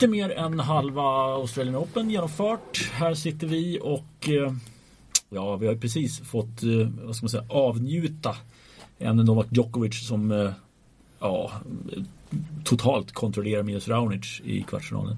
[0.00, 1.02] lite mer än halva
[1.34, 2.90] Australian Open genomfört.
[2.92, 4.52] Här sitter vi och eh,
[5.30, 8.36] ja, vi har precis fått eh, vad ska man säga, avnjuta
[8.98, 10.52] en Novak Djokovic som eh,
[11.18, 11.52] ja,
[12.64, 15.16] totalt kontrollerar Milos Raonic i kvartsfinalen.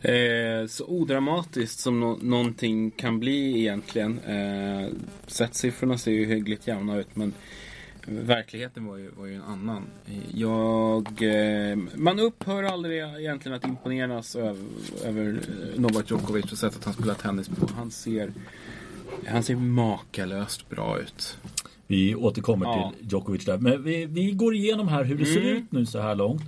[0.00, 4.18] Eh, så odramatiskt som no någonting kan bli egentligen.
[4.18, 4.88] Eh,
[5.26, 7.32] Sättsiffrorna ser ju hyggligt jämna ut men
[8.10, 9.86] verkligheten var ju, var ju en annan.
[10.34, 14.64] Jag, eh, man upphör aldrig egentligen att imponeras över,
[15.04, 15.40] över
[15.76, 17.68] Novak Djokovic och sättet han spelar tennis på.
[17.76, 18.32] Han ser,
[19.26, 21.38] han ser makalöst bra ut.
[21.86, 22.92] Vi återkommer ja.
[22.98, 23.58] till Djokovic där.
[23.58, 25.56] Men vi, vi går igenom här hur det ser mm.
[25.56, 26.42] ut nu så här långt.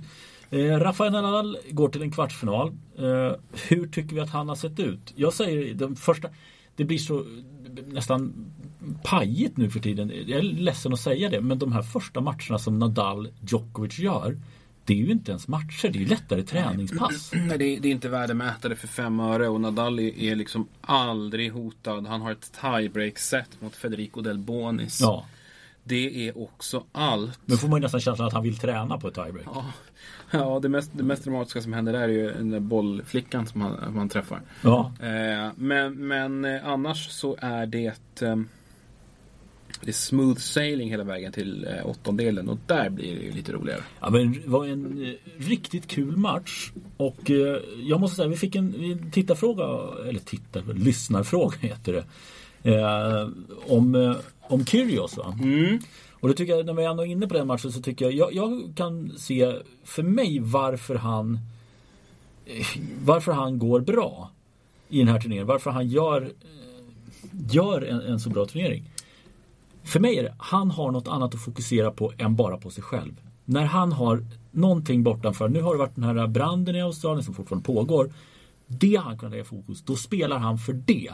[0.49, 2.67] Eh, Rafael Nadal går till en kvartsfinal.
[2.97, 3.31] Eh,
[3.69, 5.13] hur tycker vi att han har sett ut?
[5.15, 6.29] Jag säger den första
[6.75, 7.25] Det blir så
[7.87, 8.33] nästan
[9.03, 10.11] pajigt nu för tiden.
[10.27, 14.37] Jag är ledsen att säga det men de här första matcherna som Nadal Djokovic gör
[14.85, 17.31] det är ju inte ens matcher, det är ju lättare träningspass.
[17.33, 21.51] Nej, det är, det är inte värdemätare för fem öre och Nadal är liksom aldrig
[21.51, 22.07] hotad.
[22.07, 25.01] Han har ett tiebreak-set mot Federico Del Bonis.
[25.01, 25.25] Ja.
[25.83, 27.39] Det är också allt.
[27.45, 29.47] Men får man ju nästan känslan att han vill träna på ett tiebreak.
[29.53, 29.65] Ja,
[30.31, 33.61] ja det, mest, det mest dramatiska som händer där är ju den där bollflickan som
[33.61, 34.41] han, man träffar.
[34.61, 34.91] Ja.
[34.99, 38.35] Eh, men, men eh, annars så är det eh,
[39.81, 43.51] det är smooth sailing hela vägen till eh, åttondelen och där blir det ju lite
[43.51, 43.81] roligare.
[43.99, 48.37] Ja men det var en eh, riktigt kul match och eh, jag måste säga vi
[48.37, 49.63] fick en tittarfråga,
[50.09, 52.05] eller tittar, lyssnarfråga heter det.
[52.71, 53.29] Eh,
[53.67, 55.37] om, om Kyrgios va?
[55.41, 55.79] Mm.
[56.11, 58.13] Och då tycker jag, när vi ändå är inne på den matchen så tycker jag,
[58.13, 61.39] jag, jag kan se för mig varför han
[63.03, 64.31] varför han går bra
[64.89, 65.47] i den här turneringen.
[65.47, 66.31] Varför han gör,
[67.51, 68.83] gör en, en så bra turnering.
[69.83, 72.83] För mig är det, han har något annat att fokusera på än bara på sig
[72.83, 73.21] själv.
[73.45, 77.33] När han har någonting bortanför, nu har det varit den här branden i Australien som
[77.33, 78.13] fortfarande pågår.
[78.67, 81.11] Det han kan lägga fokus, då spelar han för det.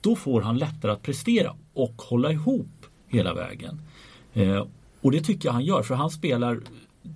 [0.00, 3.82] Då får han lättare att prestera och hålla ihop hela vägen.
[4.32, 4.66] Eh,
[5.00, 6.60] och det tycker jag han gör för han spelar,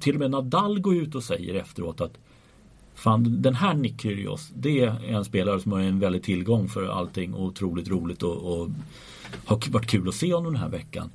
[0.00, 2.18] till och med Nadal går ut och säger efteråt att
[2.94, 6.88] Fan, den här Nick Kyrgios, det är en spelare som är en väldig tillgång för
[6.88, 8.70] allting och otroligt roligt och, och
[9.44, 11.10] har varit kul att se honom den här veckan.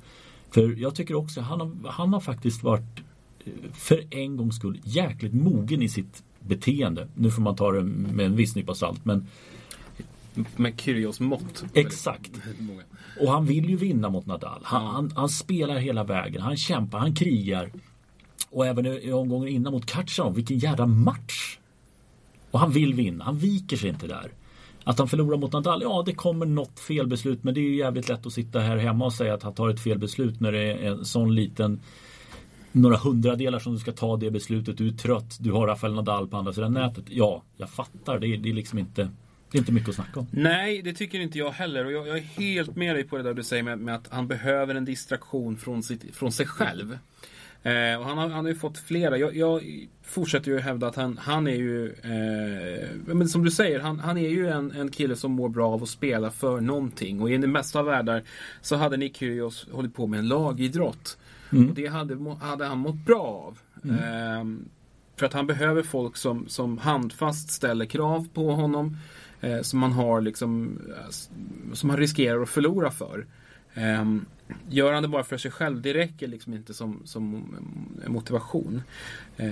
[0.50, 3.00] För jag tycker också han har, han har faktiskt varit
[3.44, 7.08] eh, för en gångs skull jäkligt mogen i sitt beteende.
[7.14, 9.26] Nu får man ta det med en viss nypa salt men
[10.56, 11.64] med Kyrgios mått.
[11.74, 12.30] Exakt.
[13.20, 14.60] Och han vill ju vinna mot Nadal.
[14.62, 16.42] Han, han, han, spelar hela vägen.
[16.42, 17.72] Han kämpar, han krigar.
[18.50, 21.58] Och även i omgången innan mot Katjanov, vilken jävla match!
[22.50, 24.30] Och han vill vinna, han viker sig inte där.
[24.84, 28.08] Att han förlorar mot Nadal, ja det kommer något felbeslut men det är ju jävligt
[28.08, 30.90] lätt att sitta här hemma och säga att han tar ett felbeslut när det är
[30.90, 31.80] en sån liten
[32.72, 34.78] några hundradelar som du ska ta det beslutet.
[34.78, 37.04] Du är trött, du har Rafael Nadal på andra sidan nätet.
[37.08, 38.18] Ja, jag fattar.
[38.18, 39.10] Det är, det är liksom inte
[39.50, 40.26] det är inte mycket att snacka om.
[40.30, 41.84] Nej, det tycker inte jag heller.
[41.84, 44.08] Och jag, jag är helt med dig på det där du säger med, med att
[44.10, 46.98] han behöver en distraktion från, sitt, från sig själv.
[47.62, 49.18] Eh, och han, har, han har ju fått flera.
[49.18, 49.62] Jag, jag
[50.02, 54.18] fortsätter ju hävda att han, han är ju, eh, men som du säger, han, han
[54.18, 57.20] är ju en, en kille som mår bra av att spela för någonting.
[57.22, 58.22] Och i den mesta av världar
[58.60, 61.18] så hade Nick Kyrgios hållit på med en lagidrott.
[61.52, 61.68] Mm.
[61.68, 63.58] Och det hade, hade han mått bra av.
[63.84, 63.96] Mm.
[63.96, 64.66] Eh,
[65.16, 68.96] för att han behöver folk som, som handfast ställer krav på honom.
[69.40, 71.10] Eh, som man har liksom, eh,
[71.72, 73.26] som han riskerar att förlora för.
[74.68, 77.54] Gör han det bara för sig själv, det räcker liksom inte som, som
[78.06, 78.82] motivation.
[79.36, 79.48] Eh,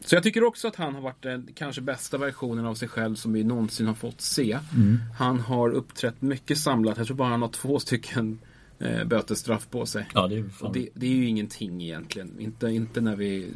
[0.00, 3.14] så jag tycker också att han har varit den kanske bästa versionen av sig själv
[3.14, 4.58] som vi någonsin har fått se.
[4.74, 4.98] Mm.
[5.18, 8.38] Han har uppträtt mycket samlat, jag tror bara han har två stycken
[8.84, 10.06] eh, bötesstraff på sig.
[10.14, 12.40] Ja, det, är och det, det, är ju ingenting egentligen.
[12.40, 13.50] Inte, inte när vi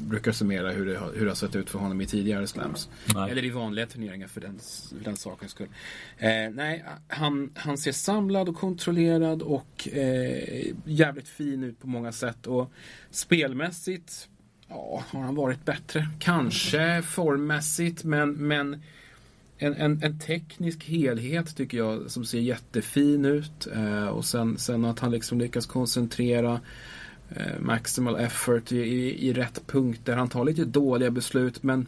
[0.00, 2.88] brukar summera hur det, hur det har sett ut för honom i tidigare slams.
[3.14, 3.30] Nej.
[3.30, 5.68] Eller i vanliga turneringar för den, för den sakens skull.
[6.18, 12.12] Eh, nej, han, han ser samlad och kontrollerad och eh, jävligt fin ut på många
[12.12, 12.46] sätt.
[12.46, 12.72] Och
[13.10, 14.28] spelmässigt
[14.68, 16.08] Ja, har han varit bättre?
[16.18, 18.82] Kanske formmässigt, men, men
[19.58, 23.66] en, en, en, teknisk helhet tycker jag som ser jättefin ut.
[23.74, 26.60] Eh, och sen, sen att han liksom lyckas koncentrera
[27.30, 30.16] eh, maximal effort i, i, i rätt punkter.
[30.16, 31.86] Han tar lite dåliga beslut men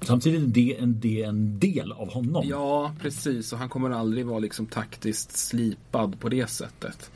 [0.00, 2.44] Samtidigt är det en, det en del av honom.
[2.48, 3.52] Ja, precis.
[3.52, 7.10] Och han kommer aldrig vara liksom taktiskt slipad på det sättet.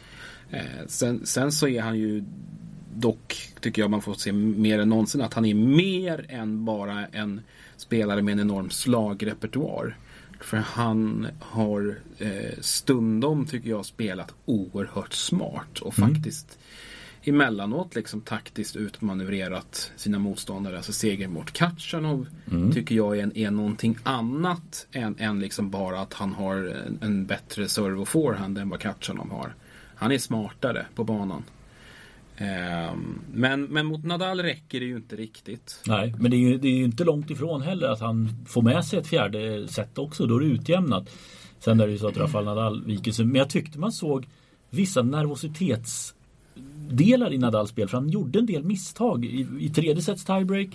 [0.50, 2.24] Eh, sen, sen så är han ju
[2.94, 7.06] dock, tycker jag man får se mer än någonsin, att han är mer än bara
[7.06, 7.40] en
[7.82, 9.96] spelare med en enorm slagrepertoar.
[10.40, 16.14] För han har eh, stundom, tycker jag, spelat oerhört smart och mm.
[16.14, 16.58] faktiskt
[17.24, 20.76] emellanåt liksom taktiskt utmanövrerat sina motståndare.
[20.76, 22.72] Alltså seger mot Katjanov Mm.
[22.72, 27.26] tycker jag är, är någonting annat än, än liksom bara att han har en, en
[27.26, 29.54] bättre serve och forehand än vad Katjanov har.
[29.94, 31.42] Han är smartare på banan.
[32.36, 35.82] Ehm, men, men mot Nadal räcker det ju inte riktigt.
[35.86, 38.62] Nej, men det är, ju, det är ju inte långt ifrån heller att han får
[38.62, 40.26] med sig ett fjärde set också.
[40.26, 41.10] Då är det utjämnat.
[41.58, 43.24] Sen är det ju så att Rafael Nadal viker sig.
[43.24, 44.28] Men jag tyckte man såg
[44.70, 46.14] vissa nervositets
[46.90, 47.88] delar i Nadals spel.
[47.88, 50.68] För han gjorde en del misstag i, i tredje sets tiebreak.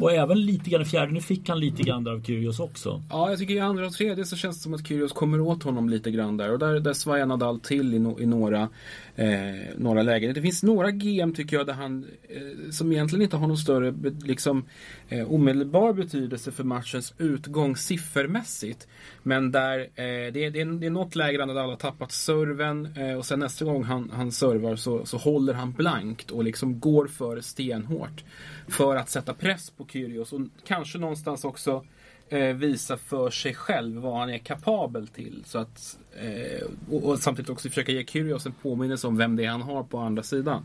[0.00, 1.12] Och även lite grann i fjärde.
[1.12, 3.02] Nu fick han lite grann där av Kyrgios också.
[3.10, 5.62] Ja, jag tycker i andra och tredje så känns det som att Kyrgios kommer åt
[5.62, 6.52] honom lite grann där.
[6.52, 8.68] Och där, där svajar Nadal till i, no, i några,
[9.16, 10.34] eh, några lägen.
[10.34, 13.94] Det finns några GM tycker jag där han, eh, som egentligen inte har någon större
[14.24, 14.64] liksom,
[15.08, 18.88] eh, omedelbar betydelse för matchens utgång siffermässigt.
[19.22, 22.12] Men där eh, det, är, det, är, det är något läge där alla har tappat
[22.12, 26.44] serven eh, och sen nästa gång han, han servar så, så håller han blankt och
[26.44, 28.24] liksom går för stenhårt.
[28.68, 32.01] För att sätta press på Kyrgios och kanske någonstans också eh,
[32.38, 35.42] visa för sig själv vad han är kapabel till.
[35.46, 39.44] Så att, eh, och, och samtidigt också försöka ge Kyrgios en påminnelse om vem det
[39.44, 40.64] är han har på andra sidan.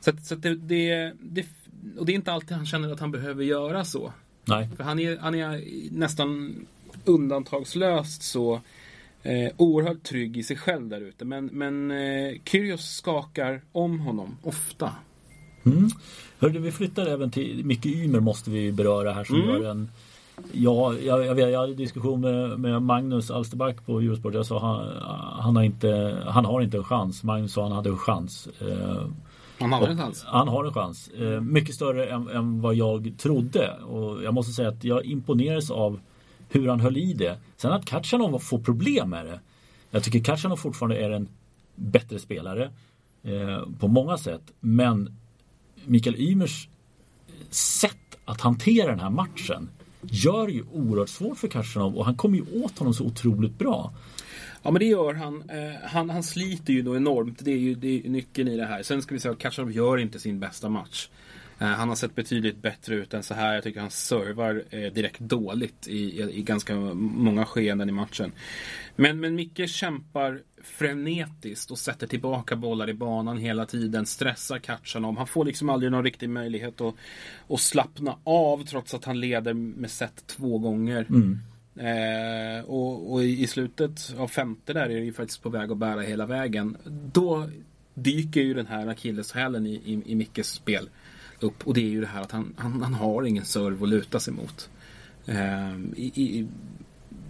[0.00, 1.46] Så, att, så att det, det, det,
[1.98, 4.12] och det är inte alltid han känner att han behöver göra så.
[4.44, 6.54] Nej, För han är, han är nästan
[7.04, 8.60] undantagslöst så
[9.22, 11.24] eh, oerhört trygg i sig själv där ute.
[11.24, 14.92] Men, men eh, Kyrgios skakar om honom ofta.
[15.66, 15.88] Mm.
[16.38, 19.48] Hörde, vi flyttar även till Micke Ymer måste vi beröra här som Mm.
[19.48, 19.88] gör en
[20.52, 24.34] Ja, jag, jag, vet, jag hade diskussion med, med Magnus Alsterback på Eurosport.
[24.34, 25.02] Jag sa han,
[25.42, 27.22] han, har inte, han har inte en chans.
[27.22, 28.48] Magnus sa han hade en chans.
[28.60, 29.06] Eh,
[29.58, 30.24] Han har inte alls.
[30.26, 31.08] Han har en chans.
[31.08, 33.74] Eh, mycket större än, än vad jag trodde.
[33.74, 36.00] Och jag måste säga att jag imponerades av
[36.48, 37.38] hur han höll i det.
[37.56, 39.40] Sen att Katjanov får problem med det.
[39.90, 41.28] Jag tycker Katjanov fortfarande är en
[41.74, 42.70] bättre spelare.
[43.22, 44.42] Eh, på många sätt.
[44.60, 45.16] Men
[45.84, 46.68] Mikael Ymers
[47.50, 49.68] sätt att hantera den här matchen
[50.02, 53.92] gör ju oerhört svårt för Kasjanov och han kommer ju åt honom så otroligt bra.
[54.62, 55.42] Ja men det gör han.
[55.50, 56.10] Eh, han.
[56.10, 57.44] Han sliter ju då enormt.
[57.44, 58.82] Det är ju det är nyckeln i det här.
[58.82, 61.08] Sen ska vi säga att Kasjanov gör inte sin bästa match.
[61.58, 63.54] Eh, han har sett betydligt bättre ut än så här.
[63.54, 68.32] Jag tycker han servar eh, direkt dåligt i, i, ganska många skeenden i matchen.
[68.96, 74.06] Men, men Micke kämpar frenetiskt och sätter tillbaka bollar i banan hela tiden.
[74.06, 75.16] Stressar Katjanov.
[75.16, 76.94] Han får liksom aldrig någon riktig möjlighet att,
[77.48, 81.06] att slappna av trots att han leder med set två gånger.
[81.76, 85.70] Eh, och, och i i slutet av femte där är det ju faktiskt på väg
[85.70, 86.76] att bära hela vägen.
[87.12, 87.48] Då
[87.94, 90.88] dyker ju den här akilleshälen i, i, i Mickes spel
[91.40, 91.66] upp.
[91.66, 94.20] Och det är ju det här att han, han, han har ingen serve att luta
[94.20, 94.70] sig mot.
[95.26, 96.46] Eh, i, i,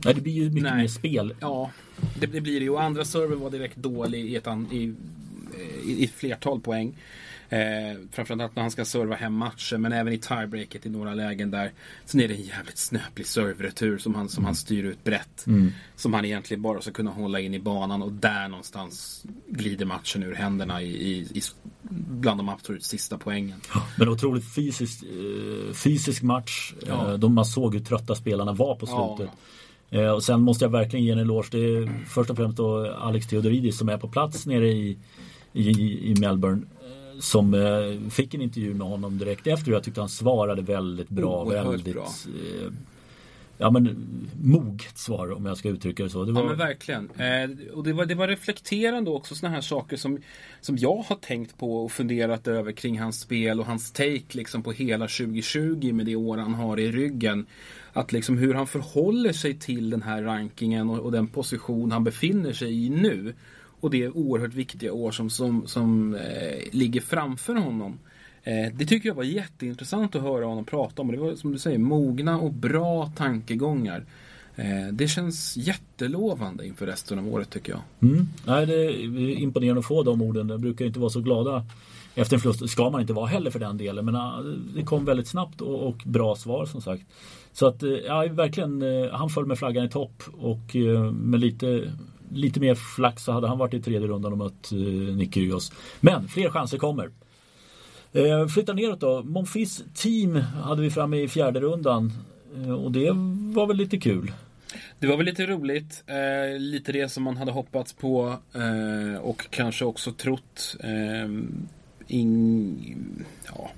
[0.04, 0.76] Nej, det blir ju mycket Nej.
[0.76, 1.34] mer spel.
[1.40, 1.70] ja,
[2.20, 2.70] det, det blir det ju.
[2.70, 4.94] Och andra serven var direkt dålig i ett, an, i,
[5.84, 6.94] i, i ett flertal poäng.
[7.50, 11.50] Eh, framförallt när han ska serva hem matchen men även i tiebreaket i några lägen
[11.50, 11.72] där.
[12.04, 15.46] Sen är det en jävligt snöplig serveretur som han, som han styr ut brett.
[15.96, 20.22] Som han egentligen bara ska kunna hålla in i banan och där någonstans glider matchen
[20.22, 21.42] ur händerna i, i, i
[21.90, 23.60] bland de absolut sista poängen.
[23.98, 26.74] Men otroligt fysisk, eh, fysisk match.
[26.86, 27.12] Ja.
[27.12, 29.16] Eh, de man såg hur trötta spelarna var på Ja.
[29.16, 29.34] slutet.
[29.90, 31.48] Eh, och sen måste jag verkligen ge en eloge.
[31.50, 34.98] Det är först och främst då Alex Theodoridis som är på plats nere i,
[35.52, 35.70] i,
[36.10, 36.62] i Melbourne.
[37.20, 39.72] Som eh, fick en intervju med honom direkt efter.
[39.72, 41.42] Jag tyckte han svarade väldigt bra.
[41.44, 42.04] Oerhört väldigt bra.
[42.04, 42.72] Eh,
[43.58, 44.06] ja, men,
[44.42, 46.24] moget svar om jag ska uttrycka det så.
[46.24, 47.10] Det var, Ja men verkligen.
[47.10, 50.18] Eh, och det var, det var reflekterande också sådana här saker som,
[50.60, 54.62] som jag har tänkt på och funderat över kring hans spel och hans take liksom
[54.62, 57.46] på hela 2020 med det år han har i ryggen.
[57.92, 62.04] Att liksom hur han förhåller sig till den här rankingen och, och den position han
[62.04, 63.34] befinner sig i nu.
[63.80, 67.98] Och det oerhört viktiga år som, som, som eh, ligger framför honom.
[68.48, 71.12] Eh, det tycker jag var jätteintressant att höra honom prata om.
[71.12, 74.04] Det var som du säger mogna och bra tankegångar.
[74.56, 78.10] Eh, det känns jättelovande inför resten av året tycker jag.
[78.10, 78.28] Mm.
[78.46, 80.46] Nej, det är imponerande att få de orden.
[80.46, 81.66] De brukar inte vara så glada
[82.14, 82.70] efter en förlust.
[82.70, 84.04] ska man inte vara heller för den delen.
[84.04, 84.14] Men
[84.74, 87.02] det kom väldigt snabbt och, bra svar som sagt.
[87.52, 90.76] Så att eh, ja, verkligen, han föll med flaggan i topp och
[91.12, 91.92] med lite,
[92.32, 94.70] lite mer flax så hade han varit i tredje rundan och mött
[95.16, 95.72] Nick Kyrgios.
[96.00, 97.10] Men fler chanser kommer.
[98.12, 99.22] Eh, flyttar neråt då.
[99.22, 102.12] Monfils team hade vi framme i fjärde rundan.
[102.56, 103.10] Eh, och det
[103.54, 104.32] var väl lite kul.
[104.98, 106.04] Det var väl lite roligt.
[106.06, 110.76] Eh, lite det som man hade hoppats på eh, och kanske också trott.
[110.80, 111.68] Ehm,
[112.10, 113.70] In, ja.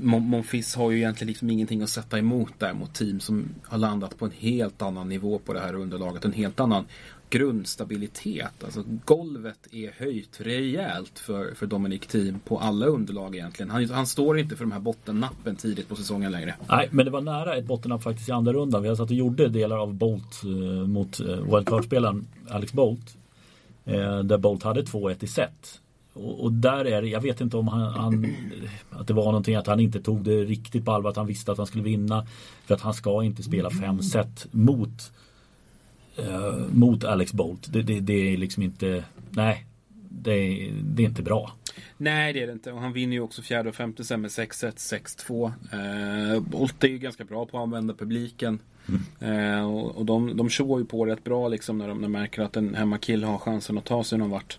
[0.00, 4.18] Monfils har ju egentligen liksom ingenting att sätta emot där mot team som har landat
[4.18, 6.24] på en helt annan nivå på det här underlaget.
[6.24, 6.84] En helt annan
[7.34, 8.64] grundstabilitet.
[8.64, 13.70] Alltså golvet är höjt rejält för, för Dominic Thiem på alla underlag egentligen.
[13.70, 16.54] Han, han står inte för de här bottennappen tidigt på säsongen längre.
[16.68, 18.82] Nej, men det var nära ett bottennapp faktiskt i andra rundan.
[18.82, 23.16] Vi har satt och gjorde delar av Bolt eh, mot eh, wildcard-spelaren Alex Bolt.
[23.84, 25.80] Eh, där Bolt hade 2-1 i set.
[26.12, 28.36] Och, och, där är det, jag vet inte om han, han,
[28.90, 31.52] att det var någonting att han inte tog det riktigt på allvar, att han visste
[31.52, 32.26] att han skulle vinna.
[32.66, 35.12] För att han ska inte spela fem set mot
[36.16, 37.72] eh, mot Alex Bolt.
[37.72, 39.66] Det, det, det, är liksom inte, nej,
[40.08, 41.52] det, det, är inte bra.
[41.96, 42.72] Nej, det är det inte.
[42.72, 44.96] Och han vinner ju också fjärde och femte sen med 6-1,
[45.28, 46.34] 6-2.
[46.34, 48.58] Eh, Bolt är ju ganska bra på att använda publiken.
[48.88, 49.58] Mm.
[49.58, 52.42] Eh, och, och de, de tjoar ju på rätt bra liksom när de, de märker
[52.42, 54.58] att en hemmakille har chansen att ta sig någon vart.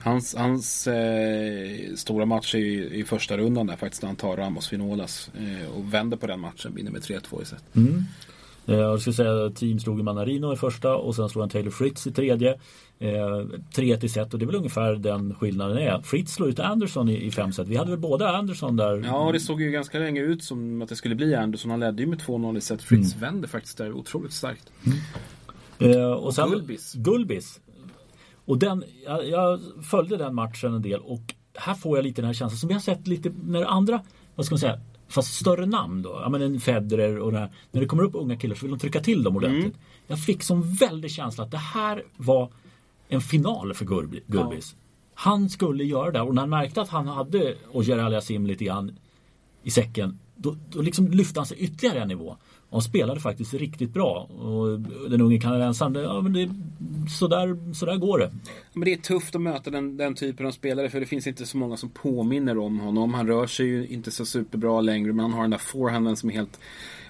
[0.00, 4.36] Hans, hans eh, stora match är ju i första rundan där faktiskt när han tar
[4.36, 7.76] Ramos Finolas eh, och vänder på den matchen, vinner med 3-2 i set.
[7.76, 8.04] Mm.
[8.66, 11.70] Eh, jag skulle säga att team slog Manarino i första och sen slog han Taylor
[11.70, 12.58] Fritz i tredje.
[12.98, 13.42] Eh,
[13.74, 16.00] 3 1 set och det är väl ungefär den skillnaden är.
[16.00, 17.68] Fritz slår ut Anderson i, i fem set.
[17.68, 19.02] Vi hade väl båda Anderson där.
[19.06, 21.70] Ja, det såg ju ganska länge ut som att det skulle bli Anderson.
[21.70, 22.82] Han ledde ju med 2-0 i set.
[22.82, 23.20] Fritz mm.
[23.20, 24.72] vände faktiskt där otroligt starkt.
[24.84, 26.00] Mm.
[26.00, 26.92] Eh, och, sen, Gulbis.
[26.94, 27.60] Gulbis.
[28.44, 32.26] Och den, jag, jag, följde den matchen en del och här får jag lite den
[32.26, 34.02] här känslan som jag har sett lite när andra,
[34.34, 34.80] vad ska man säga,
[35.12, 36.20] fast större namn då.
[36.22, 38.78] Ja men en Federer och här, När det kommer upp unga killar så vill de
[38.78, 39.74] trycka till dem ordentligt.
[39.74, 39.78] Mm.
[40.06, 42.52] Jag fick som väldig känsla att det här var
[43.08, 44.74] en final för Gurbis.
[44.74, 44.78] Ja.
[45.14, 48.98] Han skulle göra det och när han märkte att han hade Ogier Aliasim lite grann
[49.62, 52.36] i säcken då, då liksom lyfte han sig ytterligare en nivå.
[52.72, 54.28] Han spelade faktiskt riktigt bra.
[54.38, 56.50] Och den unge kanadensaren, ja men det,
[57.10, 58.30] så, där, så där går det.
[58.72, 61.46] Men det är tufft att möta den, den typen av spelare för det finns inte
[61.46, 63.14] så många som påminner om honom.
[63.14, 66.30] Han rör sig ju inte så superbra längre men han har den där forehanden som
[66.30, 66.60] är helt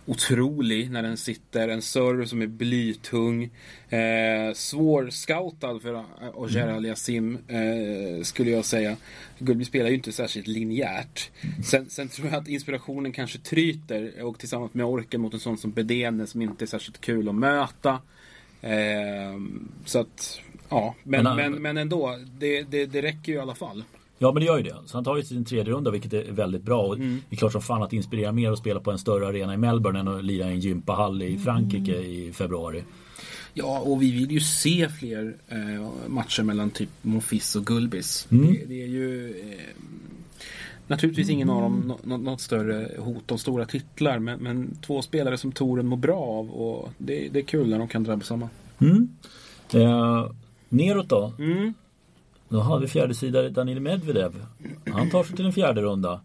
[0.06, 1.68] otrolig när den sitter.
[1.68, 3.50] En server som är blytung.
[3.88, 6.04] Eh, svårscoutad för
[6.34, 6.76] Oger mm.
[6.76, 8.96] Aliasim eh, skulle jag säga.
[9.38, 11.30] Gullby spelar ju inte särskilt linjärt.
[11.64, 15.58] Sen, sen, tror jag att inspirationen kanske tryter och tillsammans med orken mot en sån
[15.58, 18.00] som Bedene som inte är särskilt kul att möta.
[18.62, 19.40] Eh,
[19.84, 22.18] så att, ja, men, men, men, men ändå.
[22.38, 23.84] Det, det, det räcker ju i alla fall.
[24.22, 24.76] Ja men det gör ju det.
[24.86, 26.82] Så han tar ju sin tredje runda vilket är väldigt bra.
[26.82, 27.22] Och mm.
[27.28, 29.54] Det är klart som fan att det inspirerar mer att spela på en större arena
[29.54, 32.10] i Melbourne än att lira i en gympahall i Frankrike mm.
[32.10, 32.84] i februari.
[33.54, 38.28] Ja, och vi vill ju se fler eh, matcher mellan typ Monfils och Gulbis.
[38.30, 38.52] Mm.
[38.52, 39.74] Det, det, är ju eh,
[40.86, 45.38] Naturligtvis ingen av dem något, något större hot om stora titlar men, men, två spelare
[45.38, 48.48] som Toren mår bra av och det, det är kul när de kan drabba samma.
[48.78, 49.08] Mm.
[49.72, 50.30] Eh,
[50.68, 51.32] neråt då?
[51.38, 51.74] Mm.
[52.52, 54.46] Då har vi fjärde sida Danil Medvedev.
[54.92, 56.20] Han tar sig till en fjärde runda.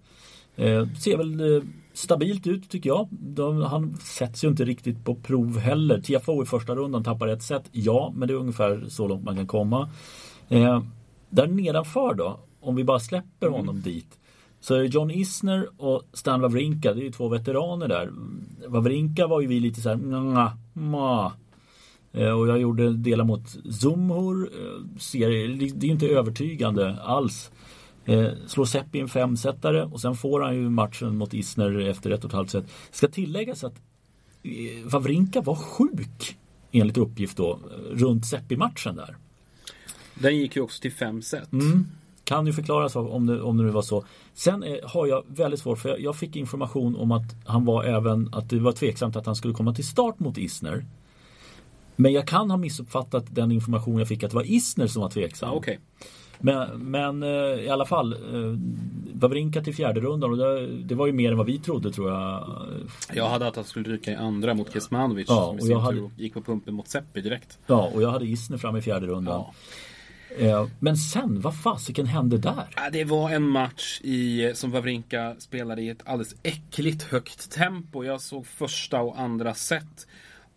[0.55, 3.07] Eh, ser väl eh, stabilt ut tycker jag.
[3.11, 6.01] De, han sätts ju inte riktigt på prov heller.
[6.01, 7.63] TFO i första rundan tappar ett set.
[7.71, 9.89] Ja, men det är ungefär så långt man kan komma.
[10.49, 10.83] Eh,
[11.29, 13.81] där nedanför då, om vi bara släpper honom mm.
[13.81, 14.19] dit.
[14.59, 18.11] Så är det John Isner och Stan Wawrinka, det är ju två veteraner där.
[18.67, 19.97] Wawrinka var ju vi lite så här,
[20.73, 21.31] ma,
[22.25, 24.43] och jag gjorde delar mot Zumhur.
[24.43, 25.29] Eh, ser,
[25.73, 27.51] det är inte övertygande alls.
[28.05, 32.23] Eh, slår Seppi en femsetare och sen får han ju matchen mot Isner efter ett
[32.23, 32.65] och ett halvt set.
[32.91, 33.75] Ska tilläggas att
[34.83, 36.37] Wawrinka var sjuk
[36.71, 37.59] enligt uppgift då
[37.91, 39.15] runt Seppi-matchen där.
[40.15, 41.51] Den gick ju också till fem set.
[41.51, 41.87] Mm.
[42.23, 44.05] Kan ju förklaras om det, om det nu var så.
[44.33, 47.83] Sen eh, har jag väldigt svårt för jag, jag, fick information om att han var
[47.83, 50.85] även att det var tveksamt att han skulle komma till start mot Isner.
[51.99, 55.09] Men jag kan ha missuppfattat den information jag fick att det var Isner som var
[55.09, 55.49] tveksam.
[55.49, 55.77] Ah, okay.
[56.39, 57.29] Men, men eh,
[57.65, 58.19] i alla fall eh,
[59.13, 62.11] Wawrinka till fjärde rundan och det, det, var ju mer än vad vi trodde tror
[62.11, 62.57] jag.
[63.13, 65.97] Jag hade att han skulle ryka i andra mot Kesmanovic ja, som i sin hade...
[65.97, 67.59] tur gick på pumpen mot Seppi direkt.
[67.67, 69.33] Ja, och jag hade Isner fram i fjärde rundan.
[69.33, 69.53] Ja.
[70.37, 72.91] Eh, men sen, vad fasiken hände där?
[72.91, 78.03] Det var en match i, som Wawrinka spelade i ett alldeles äckligt högt tempo.
[78.03, 80.07] Jag såg första och andra set.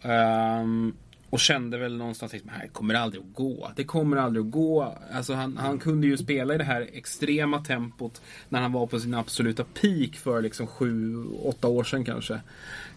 [0.02, 0.96] Um,
[1.30, 3.70] och kände väl någonstans liksom, att det här kommer aldrig att gå.
[3.76, 4.96] Det kommer aldrig att gå.
[5.12, 9.00] Alltså han, han, kunde ju spela i det här extrema tempot när han var på
[9.00, 12.34] sin absoluta peak för liksom sju, åtta år sedan kanske.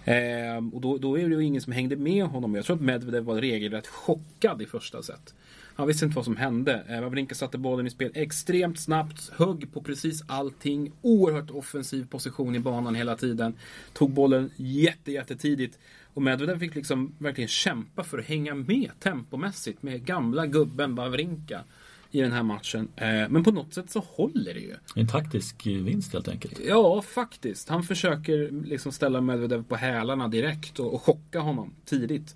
[0.06, 2.56] Eh, och då, då är det ju ingen som hängde med honom.
[2.56, 5.34] Jag tror att Medvedev var regelrätt chockad i första set.
[5.76, 6.84] Han visste inte vad som hände.
[6.90, 10.92] Eh, Wawrinka satte bollen i spel extremt snabbt, högg på precis allting.
[11.02, 13.54] Oerhört offensiv position i banan hela tiden.
[13.94, 15.80] Tog bollen jätte, jättetidigt.
[16.14, 21.64] Och Medvedev fick liksom verkligen kämpa för att hänga med tempomässigt med gamla gubben Wawrinka
[22.12, 22.88] i den här matchen.
[22.96, 24.76] Eh, men på något sätt så håller det ju.
[24.96, 26.60] En taktisk vinst helt enkelt.
[26.66, 27.70] Ja, faktiskt.
[27.70, 32.36] Han försöker liksom ställa Medvedev på hälarna direkt och, och chocka honom tidigt.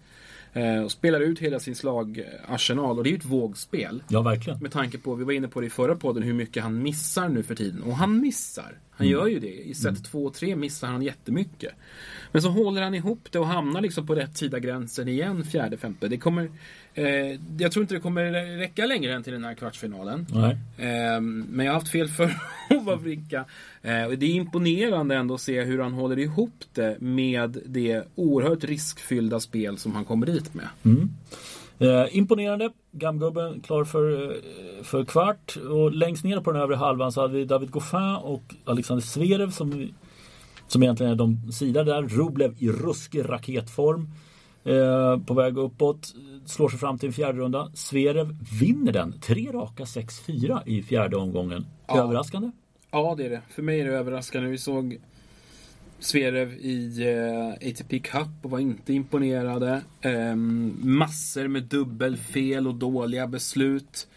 [0.58, 4.04] Eh, och spelar ut hela sin slagarsenal och det är ju ett vågspel.
[4.08, 4.60] Ja, verkligen.
[4.60, 7.30] Med tanke på, vi var inne på det i förra podden, hur mycket han missar
[7.30, 7.84] nu för tiden.
[7.84, 8.80] Och han missar.
[8.92, 9.20] Han mm.
[9.20, 9.68] gör ju det.
[9.70, 11.74] I set 2 och 3 missar han jättemycket.
[12.32, 15.78] Men så håller han ihop det och hamnar liksom på rätt sida gränsen igen, fjärde,
[15.78, 16.08] femte.
[16.08, 16.52] Det kommer,
[16.98, 20.28] eh, jag tror inte det kommer räcka längre än till den här kvartsfinalen.
[20.78, 22.36] Eh, men jag har haft fel för
[22.86, 23.46] Wawrinka.
[23.82, 28.64] Eh, det är imponerande ändå att se hur han håller ihop det med det oerhört
[28.64, 30.68] riskfyllda spel som han kommer dit med.
[30.84, 31.10] Mm.
[31.80, 32.70] Eh, imponerande.
[32.92, 35.58] Gamgubben klar för, eh, för kvart.
[35.70, 39.52] Och längst ner på den övre halvan så hade vi David Goffin och Alexander Zverev
[39.52, 39.90] som,
[40.68, 42.02] som egentligen är de sidade där.
[42.02, 44.08] Rublev i ruskig raketform.
[44.68, 46.16] Eh, på väg uppåt.
[46.46, 47.72] Slår sig fram till en fjärde runda.
[47.74, 49.20] Zverev vinner den.
[49.20, 51.66] Tre raka 6-4 i fjärde omgången.
[51.88, 52.04] Ja.
[52.04, 52.52] Överraskande?
[52.92, 53.42] Ja, det är det.
[53.50, 54.50] För mig är det överraskande.
[54.50, 55.00] Vi såg
[56.00, 59.82] Zverev i eh, ATP Cup och var inte imponerade.
[60.02, 64.08] Eh, massor med dubbelfel och dåliga beslut.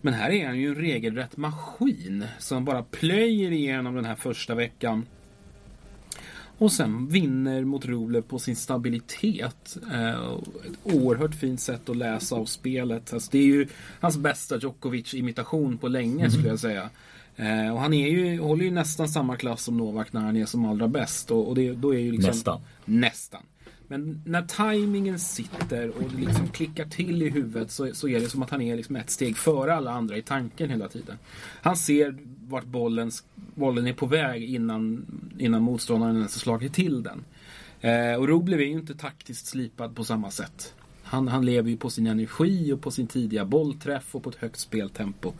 [0.00, 4.54] Men här är han ju en regelrätt maskin som bara plöjer igenom den här första
[4.54, 5.06] veckan.
[6.58, 9.76] Och sen vinner mot Rublev på sin stabilitet.
[9.92, 13.12] Eh, ett oerhört fint sätt att läsa av spelet.
[13.12, 13.66] Alltså, det är ju
[14.00, 16.30] hans bästa Djokovic-imitation på länge mm.
[16.30, 16.90] skulle jag säga.
[17.36, 20.46] Eh, och han är ju, håller ju nästan samma klass som Novak när han är
[20.46, 21.30] som allra bäst.
[21.30, 22.60] Och, och det, då är ju liksom, nästan.
[22.84, 23.42] Nästan.
[23.88, 28.28] Men när tajmingen sitter och det liksom klickar till i huvudet så, så är det
[28.28, 31.18] som att han är liksom ett steg före alla andra i tanken hela tiden.
[31.62, 32.16] Han ser
[32.48, 33.10] vart bollen,
[33.54, 35.06] bollen är på väg innan,
[35.38, 37.24] innan motståndaren ens har slagit till den.
[37.80, 40.74] Eh, och Roblev är ju inte taktiskt slipad på samma sätt.
[41.02, 44.36] Han, han lever ju på sin energi och på sin tidiga bollträff och på ett
[44.36, 45.32] högt speltempo.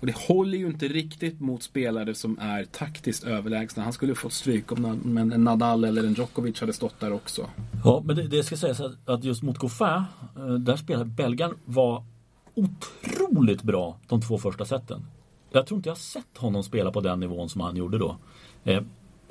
[0.00, 3.82] Och det håller ju inte riktigt mot spelare som är taktiskt överlägsna.
[3.82, 4.84] Han skulle fått stryk om
[5.16, 7.50] en Nadal eller en Djokovic hade stått där också.
[7.84, 9.86] Ja, men det, det ska sägas att just mot Goffin,
[10.36, 12.04] eh, där spelade belgaren var
[12.54, 15.06] otroligt bra de två första seten.
[15.50, 18.16] Jag tror inte jag sett honom spela på den nivån som han gjorde då.
[18.64, 18.82] Eh,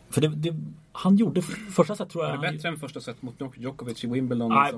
[0.09, 0.55] för det, det,
[0.91, 1.41] han gjorde
[1.75, 2.37] första set tror jag...
[2.37, 4.49] Var det bättre han, än första set mot Djokovic i Wimbledon?
[4.49, 4.73] Nej,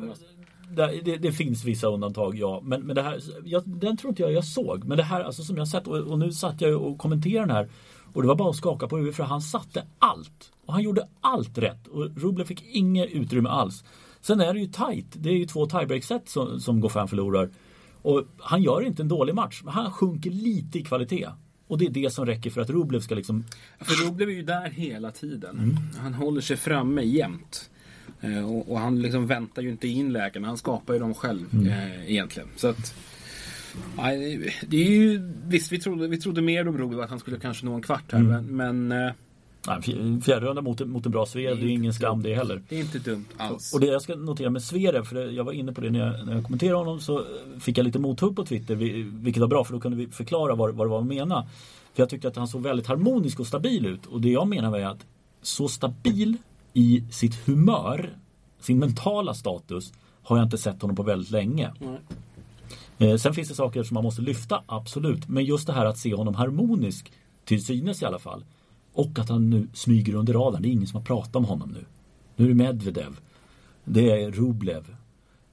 [0.75, 2.61] det, det, det, finns vissa undantag, ja.
[2.63, 4.85] Men, men det här, jag, den tror inte jag jag såg.
[4.85, 7.55] Men det här alltså, som jag sett och, och nu satt jag och kommenterade den
[7.55, 7.69] här.
[8.13, 10.51] Och det var bara att skaka på huvudet för han satte allt.
[10.65, 11.87] Och han gjorde allt rätt.
[11.87, 13.83] Och Rublev fick inget utrymme alls.
[14.21, 15.07] Sen är det ju tight.
[15.13, 17.49] Det är ju två tiebreak-set som, som Goffin förlorar.
[18.01, 19.61] Och han gör inte en dålig match.
[19.63, 21.29] Men han sjunker lite i kvalitet.
[21.67, 23.45] Och det är det som räcker för att Rublev ska liksom...
[23.79, 25.57] För Rublev är ju där hela tiden.
[25.57, 25.77] Mm.
[25.97, 27.69] Han håller sig framme jämt.
[28.21, 31.53] Eh, och, och, han liksom väntar ju inte in lägena, han skapar ju dem själv
[31.53, 31.67] mm.
[31.67, 32.49] eh, egentligen.
[32.55, 32.95] Så att,
[33.97, 37.39] nej, det är ju, visst, vi trodde, vi trodde mer om Rublev att han skulle
[37.39, 38.45] kanske nå en kvart här, mm.
[38.45, 39.13] men, men eh,
[40.21, 42.61] Fjärde runda mot, mot en bra Zverev, det är, är ingen skam det heller.
[42.69, 43.73] Det är inte dumt alls.
[43.73, 46.27] Och det jag ska notera med Zverev, för jag var inne på det när jag,
[46.27, 47.25] när jag kommenterade honom, så
[47.59, 50.75] fick jag lite mothugg på Twitter, vilket var bra för då kunde vi förklara vad,
[50.75, 51.47] vad det var vi menade.
[51.93, 54.05] För jag tyckte att han såg väldigt harmonisk och stabil ut.
[54.05, 55.05] Och det jag menar var att
[55.41, 56.37] så stabil
[56.73, 58.17] i sitt humör,
[58.59, 61.71] sin mentala status, har jag inte sett honom på väldigt länge.
[62.99, 63.19] Mm.
[63.19, 65.27] sen finns det saker som man måste lyfta, absolut.
[65.27, 67.11] Men just det här att se honom harmonisk,
[67.45, 68.45] till synes i alla fall.
[68.93, 70.61] Och att han nu smyger under radarn.
[70.61, 71.85] Det är ingen som har pratat om honom nu.
[72.35, 73.19] Nu är det Medvedev.
[73.83, 74.95] Det är Rublev.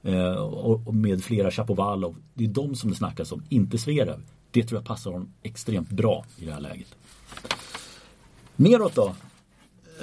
[0.03, 2.15] Eh, och, med flera Chapovalov.
[2.33, 4.21] Det är de som det snackas om, inte Zverev.
[4.51, 6.95] Det tror jag passar honom extremt bra i det här läget.
[8.55, 9.15] Neråt då?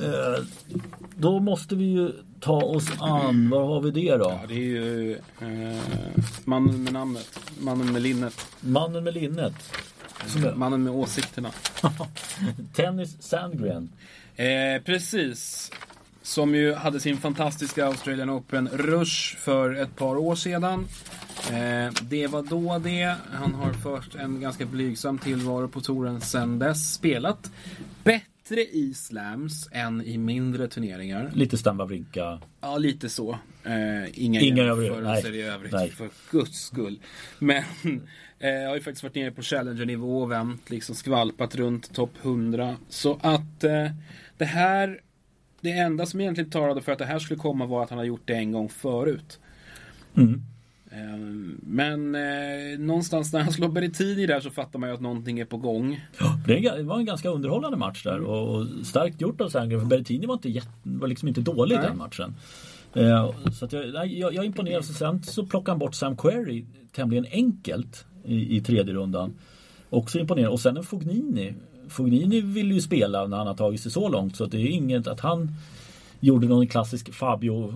[0.03, 0.45] Eh,
[1.17, 4.39] då måste vi ju ta oss an, var har vi det då?
[4.41, 5.83] Ja, det är ju eh,
[6.45, 8.47] mannen med namnet, mannen med linnet.
[8.61, 9.55] Mannen med linnet.
[10.37, 10.55] Är...
[10.55, 11.51] Mannen med åsikterna.
[12.75, 13.93] Tennis Sandgren.
[14.37, 15.73] Eh, precis.
[16.23, 20.87] Som ju hade sin fantastiska Australian Open-rush för ett par år sedan.
[21.51, 23.17] Eh, det var då det.
[23.33, 26.95] Han har fört en ganska blygsam tillvaro på touren sedan dess.
[26.95, 27.51] Spelat
[28.05, 31.31] bättre bättre i slams än i mindre turneringar.
[31.35, 32.41] Lite Stan Wawrinka.
[32.61, 33.39] Ja, lite så.
[33.65, 35.91] Eh, inga inga jämförelser i övrigt, Nej.
[35.91, 36.99] för guds skull.
[37.39, 37.65] Men
[38.39, 42.11] eh, jag har ju faktiskt varit nere på Challenger-nivå och vänt, liksom skvalpat runt topp
[42.23, 42.77] 100.
[42.89, 43.91] Så att eh,
[44.37, 45.01] det här,
[45.61, 48.05] det enda som egentligen talade för att det här skulle komma var att han har
[48.05, 49.41] gjort det en gång förut.
[50.17, 50.43] Mm.
[50.95, 55.41] Ehm, men eh, någonstans när han slår Berrettini där så fattar man ju att någonting
[55.41, 56.01] är på gång.
[56.19, 59.81] Ja, det var en ganska underhållande match där och, och starkt gjort av Sandgren.
[59.81, 61.87] För Berrettini var, inte jätt, var liksom inte dålig Nej.
[61.89, 62.35] den matchen.
[62.95, 64.83] Eh, så att jag, jag, jag imponerar.
[64.83, 69.35] Sen så plockade han bort Sam Query tämligen enkelt i, i tredje rundan.
[69.91, 70.53] Också imponerande.
[70.53, 71.55] Och sen en Fognini.
[71.89, 75.07] Fognini vill ju spela när han har tagit sig så långt så det är inget
[75.07, 75.49] att han
[76.21, 77.75] gjorde någon klassisk Fabio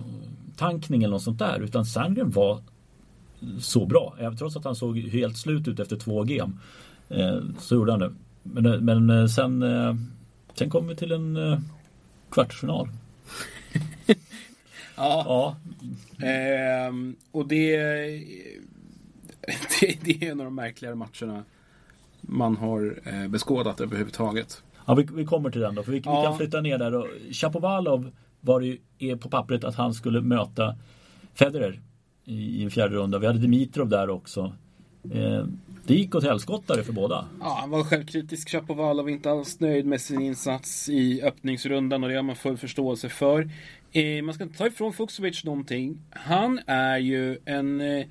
[0.59, 1.59] upptankning eller något sånt där.
[1.59, 2.61] Utan Sandgren var
[3.59, 4.15] så bra.
[4.37, 6.53] Trots att han såg helt slut ut efter två game.
[7.09, 8.13] Eh, så gjorde han det.
[8.43, 9.65] Men, eh, men eh, sen,
[10.53, 11.37] sen kom vi till en
[12.31, 12.89] kvartsfinal.
[14.95, 15.23] ja.
[15.25, 15.55] ja.
[16.27, 17.77] Ehm, och det,
[19.81, 21.43] det, det, är en av de märkligare matcherna
[22.21, 24.63] man har beskådat överhuvudtaget.
[24.85, 25.83] Ja, vi, vi kommer till den då.
[25.83, 26.21] För vi, ja.
[26.21, 27.07] vi kan flytta ner där.
[27.33, 30.75] Chapovalov var det ju på pappret att han skulle möta
[31.33, 31.81] Federer
[32.29, 33.19] i, en fjärde runda.
[33.19, 34.53] Vi hade Dimitrov där också.
[35.13, 35.45] Eh,
[35.85, 37.25] det gick åt helskottare för båda.
[37.39, 38.49] Ja, han var självkritisk.
[38.49, 42.57] Chapovalov var inte alls nöjd med sin insats i öppningsrundan och det har man full
[42.57, 43.49] förståelse för.
[43.91, 46.01] Eh, man ska inte ta ifrån Fuxovic någonting.
[46.09, 48.05] Han är ju en eh,